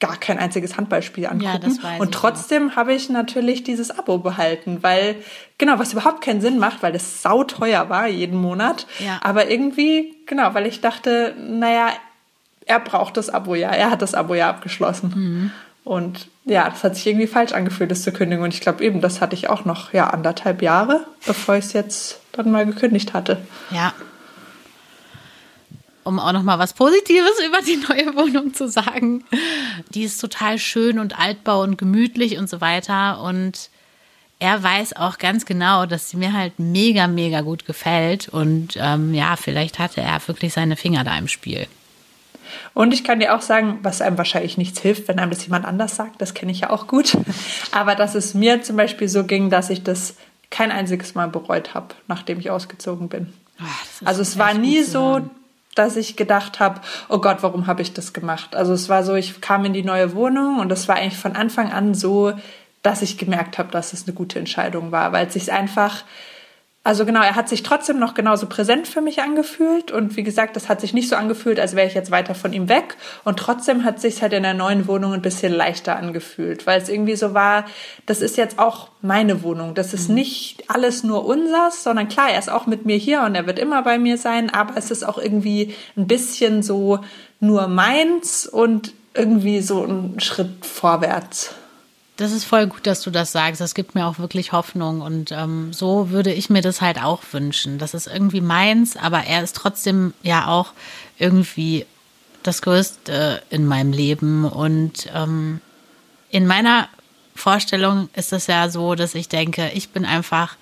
gar 0.00 0.16
kein 0.16 0.38
einziges 0.38 0.76
Handballspiel 0.76 1.26
angucken. 1.26 1.78
Ja, 1.82 1.96
und 1.98 2.12
trotzdem 2.12 2.76
habe 2.76 2.92
ich 2.92 3.08
natürlich 3.10 3.62
dieses 3.62 3.90
Abo 3.96 4.18
behalten, 4.18 4.82
weil, 4.82 5.16
genau, 5.56 5.78
was 5.78 5.92
überhaupt 5.92 6.22
keinen 6.22 6.40
Sinn 6.40 6.58
macht, 6.58 6.82
weil 6.82 6.92
das 6.92 7.22
sauteuer 7.22 7.88
war 7.88 8.06
jeden 8.08 8.38
Monat. 8.38 8.86
Ja. 8.98 9.20
Aber 9.22 9.50
irgendwie, 9.50 10.14
genau, 10.26 10.52
weil 10.54 10.66
ich 10.66 10.80
dachte, 10.80 11.34
naja, 11.38 11.88
er 12.66 12.80
braucht 12.80 13.16
das 13.16 13.30
Abo 13.30 13.54
ja, 13.54 13.70
er 13.70 13.90
hat 13.90 14.02
das 14.02 14.14
Abo 14.14 14.34
ja 14.34 14.48
abgeschlossen. 14.48 15.12
Mhm. 15.14 15.50
Und 15.84 16.28
ja, 16.46 16.68
das 16.68 16.82
hat 16.82 16.96
sich 16.96 17.06
irgendwie 17.06 17.26
falsch 17.26 17.52
angefühlt, 17.52 17.90
das 17.90 18.02
zu 18.02 18.12
kündigen. 18.12 18.42
Und 18.42 18.54
ich 18.54 18.60
glaube 18.60 18.82
eben, 18.82 19.00
das 19.00 19.20
hatte 19.20 19.34
ich 19.34 19.48
auch 19.48 19.64
noch, 19.64 19.92
ja, 19.92 20.08
anderthalb 20.08 20.62
Jahre, 20.62 21.06
bevor 21.26 21.56
ich 21.56 21.66
es 21.66 21.72
jetzt 21.74 22.20
dann 22.32 22.50
mal 22.50 22.66
gekündigt 22.66 23.12
hatte. 23.12 23.38
Ja, 23.70 23.92
um 26.04 26.18
auch 26.18 26.32
noch 26.32 26.42
mal 26.42 26.58
was 26.58 26.74
Positives 26.74 27.40
über 27.46 27.60
die 27.62 27.76
neue 27.76 28.14
Wohnung 28.14 28.54
zu 28.54 28.68
sagen. 28.68 29.24
Die 29.90 30.04
ist 30.04 30.20
total 30.20 30.58
schön 30.58 30.98
und 30.98 31.18
altbau 31.18 31.62
und 31.62 31.76
gemütlich 31.76 32.38
und 32.38 32.48
so 32.48 32.60
weiter. 32.60 33.20
Und 33.22 33.70
er 34.38 34.62
weiß 34.62 34.96
auch 34.96 35.18
ganz 35.18 35.46
genau, 35.46 35.86
dass 35.86 36.10
sie 36.10 36.16
mir 36.16 36.32
halt 36.32 36.58
mega, 36.58 37.06
mega 37.06 37.40
gut 37.40 37.64
gefällt. 37.64 38.28
Und 38.28 38.76
ähm, 38.76 39.14
ja, 39.14 39.36
vielleicht 39.36 39.78
hatte 39.78 40.00
er 40.00 40.20
wirklich 40.26 40.52
seine 40.52 40.76
Finger 40.76 41.04
da 41.04 41.16
im 41.16 41.28
Spiel. 41.28 41.66
Und 42.72 42.92
ich 42.92 43.04
kann 43.04 43.20
dir 43.20 43.34
auch 43.34 43.42
sagen, 43.42 43.78
was 43.82 44.00
einem 44.00 44.18
wahrscheinlich 44.18 44.58
nichts 44.58 44.80
hilft, 44.80 45.08
wenn 45.08 45.18
einem 45.18 45.30
das 45.30 45.44
jemand 45.44 45.64
anders 45.64 45.96
sagt, 45.96 46.20
das 46.20 46.34
kenne 46.34 46.52
ich 46.52 46.60
ja 46.60 46.70
auch 46.70 46.86
gut. 46.86 47.16
Aber 47.72 47.94
dass 47.94 48.14
es 48.14 48.34
mir 48.34 48.62
zum 48.62 48.76
Beispiel 48.76 49.08
so 49.08 49.24
ging, 49.24 49.50
dass 49.50 49.70
ich 49.70 49.82
das 49.82 50.16
kein 50.50 50.70
einziges 50.70 51.14
Mal 51.14 51.28
bereut 51.28 51.74
habe, 51.74 51.94
nachdem 52.06 52.38
ich 52.38 52.50
ausgezogen 52.50 53.08
bin. 53.08 53.32
Ach, 53.60 53.84
also 54.04 54.22
es 54.22 54.38
war 54.38 54.54
nie 54.54 54.82
so, 54.82 55.22
dass 55.74 55.96
ich 55.96 56.16
gedacht 56.16 56.60
habe, 56.60 56.80
oh 57.08 57.18
Gott, 57.18 57.38
warum 57.42 57.66
habe 57.66 57.82
ich 57.82 57.92
das 57.92 58.12
gemacht? 58.12 58.54
Also 58.54 58.72
es 58.72 58.88
war 58.88 59.04
so, 59.04 59.14
ich 59.14 59.40
kam 59.40 59.64
in 59.64 59.72
die 59.72 59.82
neue 59.82 60.14
Wohnung 60.14 60.58
und 60.58 60.70
es 60.72 60.88
war 60.88 60.96
eigentlich 60.96 61.18
von 61.18 61.36
Anfang 61.36 61.72
an 61.72 61.94
so, 61.94 62.32
dass 62.82 63.02
ich 63.02 63.18
gemerkt 63.18 63.58
habe, 63.58 63.70
dass 63.70 63.92
es 63.92 64.06
eine 64.06 64.14
gute 64.14 64.38
Entscheidung 64.38 64.92
war, 64.92 65.12
weil 65.12 65.26
es 65.26 65.32
sich 65.32 65.52
einfach 65.52 66.04
also 66.86 67.06
genau, 67.06 67.22
er 67.22 67.34
hat 67.34 67.48
sich 67.48 67.62
trotzdem 67.62 67.98
noch 67.98 68.12
genauso 68.12 68.46
präsent 68.46 68.86
für 68.86 69.00
mich 69.00 69.22
angefühlt 69.22 69.90
und 69.90 70.16
wie 70.16 70.22
gesagt, 70.22 70.54
das 70.54 70.68
hat 70.68 70.82
sich 70.82 70.92
nicht 70.92 71.08
so 71.08 71.16
angefühlt, 71.16 71.58
als 71.58 71.74
wäre 71.74 71.86
ich 71.86 71.94
jetzt 71.94 72.10
weiter 72.10 72.34
von 72.34 72.52
ihm 72.52 72.68
weg 72.68 72.96
und 73.24 73.38
trotzdem 73.38 73.84
hat 73.84 74.02
sich 74.02 74.20
halt 74.20 74.34
in 74.34 74.42
der 74.42 74.52
neuen 74.52 74.86
Wohnung 74.86 75.14
ein 75.14 75.22
bisschen 75.22 75.54
leichter 75.54 75.96
angefühlt, 75.96 76.66
weil 76.66 76.82
es 76.82 76.90
irgendwie 76.90 77.16
so 77.16 77.32
war, 77.32 77.64
das 78.04 78.20
ist 78.20 78.36
jetzt 78.36 78.58
auch 78.58 78.90
meine 79.00 79.42
Wohnung, 79.42 79.74
das 79.74 79.94
ist 79.94 80.10
mhm. 80.10 80.16
nicht 80.16 80.70
alles 80.70 81.04
nur 81.04 81.24
unsers, 81.24 81.82
sondern 81.82 82.08
klar, 82.08 82.28
er 82.30 82.38
ist 82.38 82.50
auch 82.50 82.66
mit 82.66 82.84
mir 82.84 82.96
hier 82.96 83.22
und 83.22 83.34
er 83.34 83.46
wird 83.46 83.58
immer 83.58 83.80
bei 83.82 83.98
mir 83.98 84.18
sein, 84.18 84.50
aber 84.50 84.76
es 84.76 84.90
ist 84.90 85.08
auch 85.08 85.16
irgendwie 85.16 85.74
ein 85.96 86.06
bisschen 86.06 86.62
so 86.62 87.00
nur 87.40 87.66
meins 87.66 88.46
und 88.46 88.92
irgendwie 89.14 89.62
so 89.62 89.84
ein 89.84 90.20
Schritt 90.20 90.66
vorwärts. 90.66 91.54
Das 92.16 92.30
ist 92.30 92.44
voll 92.44 92.68
gut, 92.68 92.86
dass 92.86 93.02
du 93.02 93.10
das 93.10 93.32
sagst. 93.32 93.60
Das 93.60 93.74
gibt 93.74 93.96
mir 93.96 94.06
auch 94.06 94.18
wirklich 94.18 94.52
Hoffnung. 94.52 95.00
Und 95.00 95.32
ähm, 95.32 95.72
so 95.72 96.10
würde 96.10 96.32
ich 96.32 96.48
mir 96.48 96.62
das 96.62 96.80
halt 96.80 97.02
auch 97.02 97.22
wünschen. 97.32 97.78
Das 97.78 97.92
ist 97.92 98.06
irgendwie 98.06 98.40
meins, 98.40 98.96
aber 98.96 99.24
er 99.24 99.42
ist 99.42 99.56
trotzdem 99.56 100.14
ja 100.22 100.46
auch 100.46 100.72
irgendwie 101.18 101.86
das 102.44 102.62
Größte 102.62 103.42
in 103.50 103.66
meinem 103.66 103.92
Leben. 103.92 104.44
Und 104.44 105.10
ähm, 105.12 105.60
in 106.30 106.46
meiner 106.46 106.88
Vorstellung 107.34 108.08
ist 108.14 108.32
es 108.32 108.46
ja 108.46 108.68
so, 108.68 108.94
dass 108.94 109.16
ich 109.16 109.28
denke, 109.28 109.70
ich 109.74 109.88
bin 109.88 110.04
einfach 110.04 110.56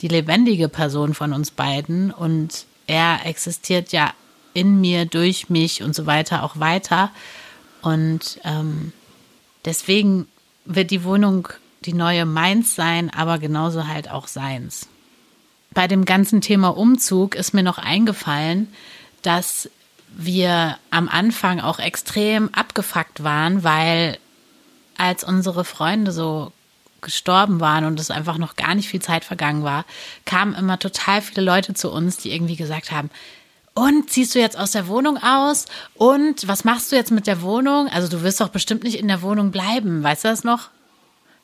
die 0.00 0.08
lebendige 0.08 0.68
Person 0.68 1.14
von 1.14 1.32
uns 1.32 1.50
beiden 1.50 2.12
und 2.12 2.66
er 2.86 3.24
existiert 3.24 3.92
ja 3.92 4.12
in 4.54 4.80
mir, 4.80 5.04
durch 5.04 5.50
mich 5.50 5.82
und 5.82 5.94
so 5.94 6.06
weiter 6.06 6.44
auch 6.44 6.60
weiter. 6.60 7.10
Und 7.82 8.38
ähm, 8.44 8.92
deswegen 9.64 10.28
wird 10.66 10.90
die 10.90 11.04
Wohnung 11.04 11.48
die 11.84 11.92
neue 11.92 12.26
meins 12.26 12.74
sein, 12.74 13.10
aber 13.10 13.38
genauso 13.38 13.86
halt 13.86 14.10
auch 14.10 14.28
seins. 14.28 14.88
Bei 15.72 15.86
dem 15.86 16.04
ganzen 16.04 16.40
Thema 16.40 16.76
Umzug 16.76 17.34
ist 17.34 17.54
mir 17.54 17.62
noch 17.62 17.78
eingefallen, 17.78 18.68
dass 19.22 19.70
wir 20.16 20.78
am 20.90 21.08
Anfang 21.08 21.60
auch 21.60 21.78
extrem 21.78 22.52
abgefuckt 22.54 23.22
waren, 23.22 23.62
weil 23.62 24.18
als 24.96 25.24
unsere 25.24 25.64
Freunde 25.64 26.12
so 26.12 26.52
gestorben 27.02 27.60
waren 27.60 27.84
und 27.84 28.00
es 28.00 28.10
einfach 28.10 28.38
noch 28.38 28.56
gar 28.56 28.74
nicht 28.74 28.88
viel 28.88 29.02
Zeit 29.02 29.24
vergangen 29.24 29.62
war, 29.62 29.84
kamen 30.24 30.54
immer 30.54 30.78
total 30.78 31.20
viele 31.22 31.42
Leute 31.42 31.74
zu 31.74 31.92
uns, 31.92 32.16
die 32.16 32.32
irgendwie 32.32 32.56
gesagt 32.56 32.90
haben, 32.90 33.10
und 33.76 34.10
ziehst 34.10 34.34
du 34.34 34.38
jetzt 34.38 34.58
aus 34.58 34.72
der 34.72 34.88
Wohnung 34.88 35.18
aus? 35.22 35.66
Und 35.94 36.48
was 36.48 36.64
machst 36.64 36.90
du 36.90 36.96
jetzt 36.96 37.12
mit 37.12 37.26
der 37.26 37.42
Wohnung? 37.42 37.88
Also 37.88 38.08
du 38.08 38.22
wirst 38.22 38.40
doch 38.40 38.48
bestimmt 38.48 38.84
nicht 38.84 38.98
in 38.98 39.06
der 39.06 39.20
Wohnung 39.20 39.50
bleiben, 39.50 40.02
weißt 40.02 40.24
du 40.24 40.28
das 40.28 40.44
noch? 40.44 40.70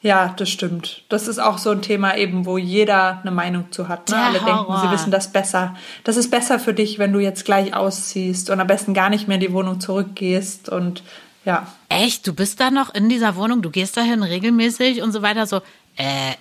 Ja, 0.00 0.34
das 0.36 0.48
stimmt. 0.48 1.02
Das 1.10 1.28
ist 1.28 1.38
auch 1.38 1.58
so 1.58 1.70
ein 1.70 1.82
Thema 1.82 2.16
eben, 2.16 2.46
wo 2.46 2.56
jeder 2.56 3.20
eine 3.20 3.30
Meinung 3.30 3.70
zu 3.70 3.86
hat. 3.86 4.08
Ne? 4.08 4.16
Alle 4.16 4.40
denken, 4.40 4.74
sie 4.82 4.90
wissen 4.90 5.12
das 5.12 5.30
besser. 5.30 5.76
Das 6.04 6.16
ist 6.16 6.30
besser 6.30 6.58
für 6.58 6.72
dich, 6.72 6.98
wenn 6.98 7.12
du 7.12 7.20
jetzt 7.20 7.44
gleich 7.44 7.74
ausziehst 7.74 8.48
und 8.48 8.58
am 8.58 8.66
besten 8.66 8.94
gar 8.94 9.10
nicht 9.10 9.28
mehr 9.28 9.36
in 9.36 9.42
die 9.42 9.52
Wohnung 9.52 9.78
zurückgehst 9.78 10.70
und 10.70 11.02
ja. 11.44 11.66
Echt? 11.90 12.26
Du 12.26 12.32
bist 12.32 12.60
da 12.60 12.70
noch 12.70 12.94
in 12.94 13.10
dieser 13.10 13.36
Wohnung? 13.36 13.60
Du 13.60 13.70
gehst 13.70 13.96
dahin 13.96 14.22
regelmäßig 14.22 15.02
und 15.02 15.12
so 15.12 15.20
weiter? 15.20 15.46
So, 15.46 15.60
äh, 15.96 16.32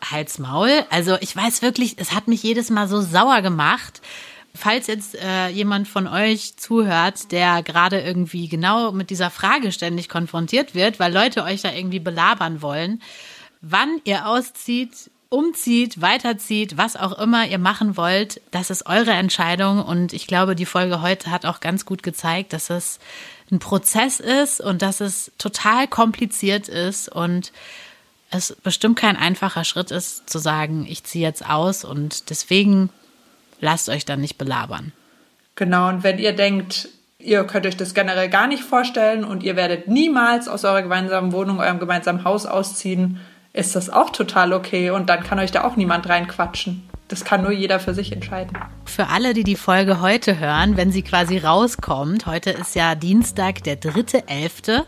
Hals 0.00 0.38
Maul? 0.38 0.70
Also 0.90 1.16
ich 1.20 1.34
weiß 1.34 1.60
wirklich, 1.60 1.96
es 1.98 2.12
hat 2.12 2.28
mich 2.28 2.42
jedes 2.42 2.70
Mal 2.70 2.88
so 2.88 3.00
sauer 3.00 3.42
gemacht, 3.42 4.00
Falls 4.54 4.88
jetzt 4.88 5.14
äh, 5.14 5.48
jemand 5.48 5.86
von 5.86 6.06
euch 6.06 6.56
zuhört, 6.56 7.30
der 7.30 7.62
gerade 7.62 8.00
irgendwie 8.00 8.48
genau 8.48 8.92
mit 8.92 9.10
dieser 9.10 9.30
Frage 9.30 9.70
ständig 9.70 10.08
konfrontiert 10.08 10.74
wird, 10.74 10.98
weil 10.98 11.12
Leute 11.12 11.44
euch 11.44 11.62
da 11.62 11.72
irgendwie 11.72 12.00
belabern 12.00 12.60
wollen, 12.60 13.00
wann 13.60 14.00
ihr 14.04 14.26
auszieht, 14.26 15.10
umzieht, 15.28 16.00
weiterzieht, 16.00 16.76
was 16.76 16.96
auch 16.96 17.16
immer 17.18 17.46
ihr 17.46 17.58
machen 17.58 17.96
wollt, 17.96 18.40
das 18.50 18.70
ist 18.70 18.86
eure 18.86 19.12
Entscheidung. 19.12 19.82
Und 19.82 20.12
ich 20.12 20.26
glaube, 20.26 20.56
die 20.56 20.66
Folge 20.66 21.00
heute 21.00 21.30
hat 21.30 21.46
auch 21.46 21.60
ganz 21.60 21.84
gut 21.84 22.02
gezeigt, 22.02 22.52
dass 22.52 22.68
es 22.68 22.98
ein 23.50 23.60
Prozess 23.60 24.18
ist 24.18 24.60
und 24.60 24.82
dass 24.82 25.00
es 25.00 25.30
total 25.38 25.86
kompliziert 25.86 26.68
ist 26.68 27.08
und 27.08 27.52
es 28.30 28.56
bestimmt 28.62 28.98
kein 28.98 29.16
einfacher 29.16 29.64
Schritt 29.64 29.90
ist, 29.90 30.28
zu 30.28 30.38
sagen, 30.38 30.86
ich 30.88 31.04
ziehe 31.04 31.26
jetzt 31.26 31.48
aus 31.48 31.84
und 31.84 32.30
deswegen 32.30 32.90
lasst 33.60 33.88
euch 33.88 34.04
dann 34.04 34.20
nicht 34.20 34.38
belabern. 34.38 34.92
Genau, 35.54 35.88
und 35.88 36.02
wenn 36.02 36.18
ihr 36.18 36.32
denkt, 36.34 36.88
ihr 37.18 37.44
könnt 37.44 37.66
euch 37.66 37.76
das 37.76 37.94
generell 37.94 38.28
gar 38.28 38.46
nicht 38.46 38.62
vorstellen 38.62 39.24
und 39.24 39.42
ihr 39.42 39.56
werdet 39.56 39.88
niemals 39.88 40.48
aus 40.48 40.64
eurer 40.64 40.82
gemeinsamen 40.82 41.32
Wohnung, 41.32 41.60
eurem 41.60 41.78
gemeinsamen 41.78 42.24
Haus 42.24 42.46
ausziehen, 42.46 43.20
ist 43.52 43.76
das 43.76 43.90
auch 43.90 44.10
total 44.10 44.52
okay 44.52 44.90
und 44.90 45.08
dann 45.08 45.22
kann 45.22 45.38
euch 45.38 45.50
da 45.50 45.64
auch 45.64 45.76
niemand 45.76 46.08
reinquatschen. 46.08 46.88
Das 47.08 47.24
kann 47.24 47.42
nur 47.42 47.50
jeder 47.50 47.80
für 47.80 47.92
sich 47.92 48.12
entscheiden. 48.12 48.56
Für 48.84 49.08
alle, 49.08 49.34
die 49.34 49.42
die 49.42 49.56
Folge 49.56 50.00
heute 50.00 50.38
hören, 50.38 50.76
wenn 50.76 50.92
sie 50.92 51.02
quasi 51.02 51.38
rauskommt, 51.38 52.26
heute 52.26 52.50
ist 52.50 52.76
ja 52.76 52.94
Dienstag, 52.94 53.64
der 53.64 53.80
3.11., 53.80 54.84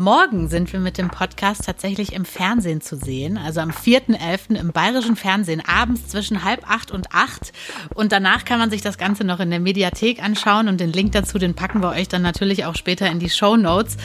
Morgen 0.00 0.46
sind 0.46 0.72
wir 0.72 0.78
mit 0.78 0.96
dem 0.96 1.10
Podcast 1.10 1.66
tatsächlich 1.66 2.12
im 2.12 2.24
Fernsehen 2.24 2.80
zu 2.80 2.94
sehen, 2.94 3.36
also 3.36 3.58
am 3.58 3.70
4.11. 3.70 4.54
im 4.54 4.70
bayerischen 4.70 5.16
Fernsehen, 5.16 5.60
abends 5.66 6.06
zwischen 6.06 6.44
halb 6.44 6.70
acht 6.70 6.92
und 6.92 7.12
acht. 7.12 7.52
Und 7.96 8.12
danach 8.12 8.44
kann 8.44 8.60
man 8.60 8.70
sich 8.70 8.80
das 8.80 8.96
Ganze 8.96 9.24
noch 9.24 9.40
in 9.40 9.50
der 9.50 9.58
Mediathek 9.58 10.22
anschauen 10.22 10.68
und 10.68 10.78
den 10.78 10.92
Link 10.92 11.10
dazu, 11.10 11.40
den 11.40 11.54
packen 11.54 11.82
wir 11.82 11.88
euch 11.88 12.06
dann 12.06 12.22
natürlich 12.22 12.64
auch 12.64 12.76
später 12.76 13.10
in 13.10 13.18
die 13.18 13.28
Show 13.28 13.56
Notes. 13.56 13.96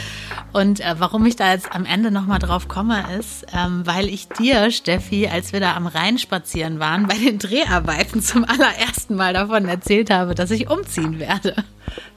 Und 0.51 0.79
äh, 0.79 0.95
warum 0.97 1.27
ich 1.27 1.35
da 1.35 1.53
jetzt 1.53 1.71
am 1.71 1.85
Ende 1.85 2.09
nochmal 2.09 2.39
drauf 2.39 2.67
komme, 2.67 3.03
ist, 3.19 3.45
ähm, 3.55 3.85
weil 3.85 4.09
ich 4.09 4.27
dir, 4.29 4.71
Steffi, 4.71 5.27
als 5.27 5.53
wir 5.53 5.59
da 5.59 5.75
am 5.75 5.85
Rhein 5.85 6.17
spazieren 6.17 6.79
waren, 6.79 7.05
bei 7.05 7.17
den 7.19 7.37
Dreharbeiten 7.37 8.23
zum 8.23 8.45
allerersten 8.45 9.13
Mal 9.13 9.35
davon 9.35 9.67
erzählt 9.67 10.09
habe, 10.09 10.33
dass 10.33 10.49
ich 10.49 10.71
umziehen 10.71 11.19
werde. 11.19 11.53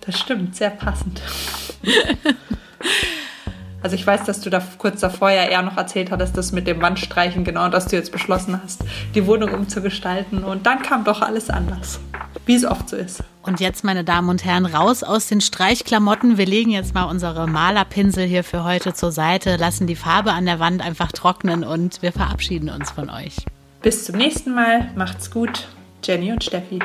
Das 0.00 0.18
stimmt, 0.18 0.56
sehr 0.56 0.70
passend. 0.70 1.20
Also 3.82 3.94
ich 3.94 4.06
weiß, 4.06 4.24
dass 4.24 4.40
du 4.40 4.50
da 4.50 4.62
kurz 4.78 5.00
davor 5.00 5.30
ja 5.30 5.44
eher 5.44 5.62
noch 5.62 5.76
erzählt 5.76 6.10
hattest, 6.10 6.36
das 6.36 6.52
mit 6.52 6.66
dem 6.66 6.80
Wandstreichen, 6.82 7.44
genau, 7.44 7.68
dass 7.68 7.86
du 7.86 7.96
jetzt 7.96 8.10
beschlossen 8.10 8.60
hast, 8.62 8.82
die 9.14 9.26
Wohnung 9.26 9.52
umzugestalten. 9.52 10.44
Und 10.44 10.66
dann 10.66 10.82
kam 10.82 11.04
doch 11.04 11.22
alles 11.22 11.50
anders, 11.50 12.00
wie 12.46 12.54
es 12.54 12.64
oft 12.64 12.88
so 12.88 12.96
ist. 12.96 13.22
Und 13.42 13.60
jetzt, 13.60 13.84
meine 13.84 14.02
Damen 14.02 14.28
und 14.28 14.44
Herren, 14.44 14.66
raus 14.66 15.04
aus 15.04 15.28
den 15.28 15.40
Streichklamotten. 15.40 16.36
Wir 16.36 16.46
legen 16.46 16.70
jetzt 16.70 16.94
mal 16.94 17.04
unsere 17.04 17.46
Malerpinsel 17.46 18.26
hier 18.26 18.42
für 18.42 18.64
heute 18.64 18.92
zur 18.92 19.12
Seite, 19.12 19.56
lassen 19.56 19.86
die 19.86 19.94
Farbe 19.94 20.32
an 20.32 20.46
der 20.46 20.58
Wand 20.58 20.84
einfach 20.84 21.12
trocknen 21.12 21.62
und 21.62 22.02
wir 22.02 22.12
verabschieden 22.12 22.70
uns 22.70 22.90
von 22.90 23.08
euch. 23.08 23.36
Bis 23.82 24.04
zum 24.04 24.16
nächsten 24.16 24.52
Mal. 24.52 24.90
Macht's 24.96 25.30
gut. 25.30 25.68
Jenny 26.02 26.32
und 26.32 26.42
Steffi. 26.42 26.80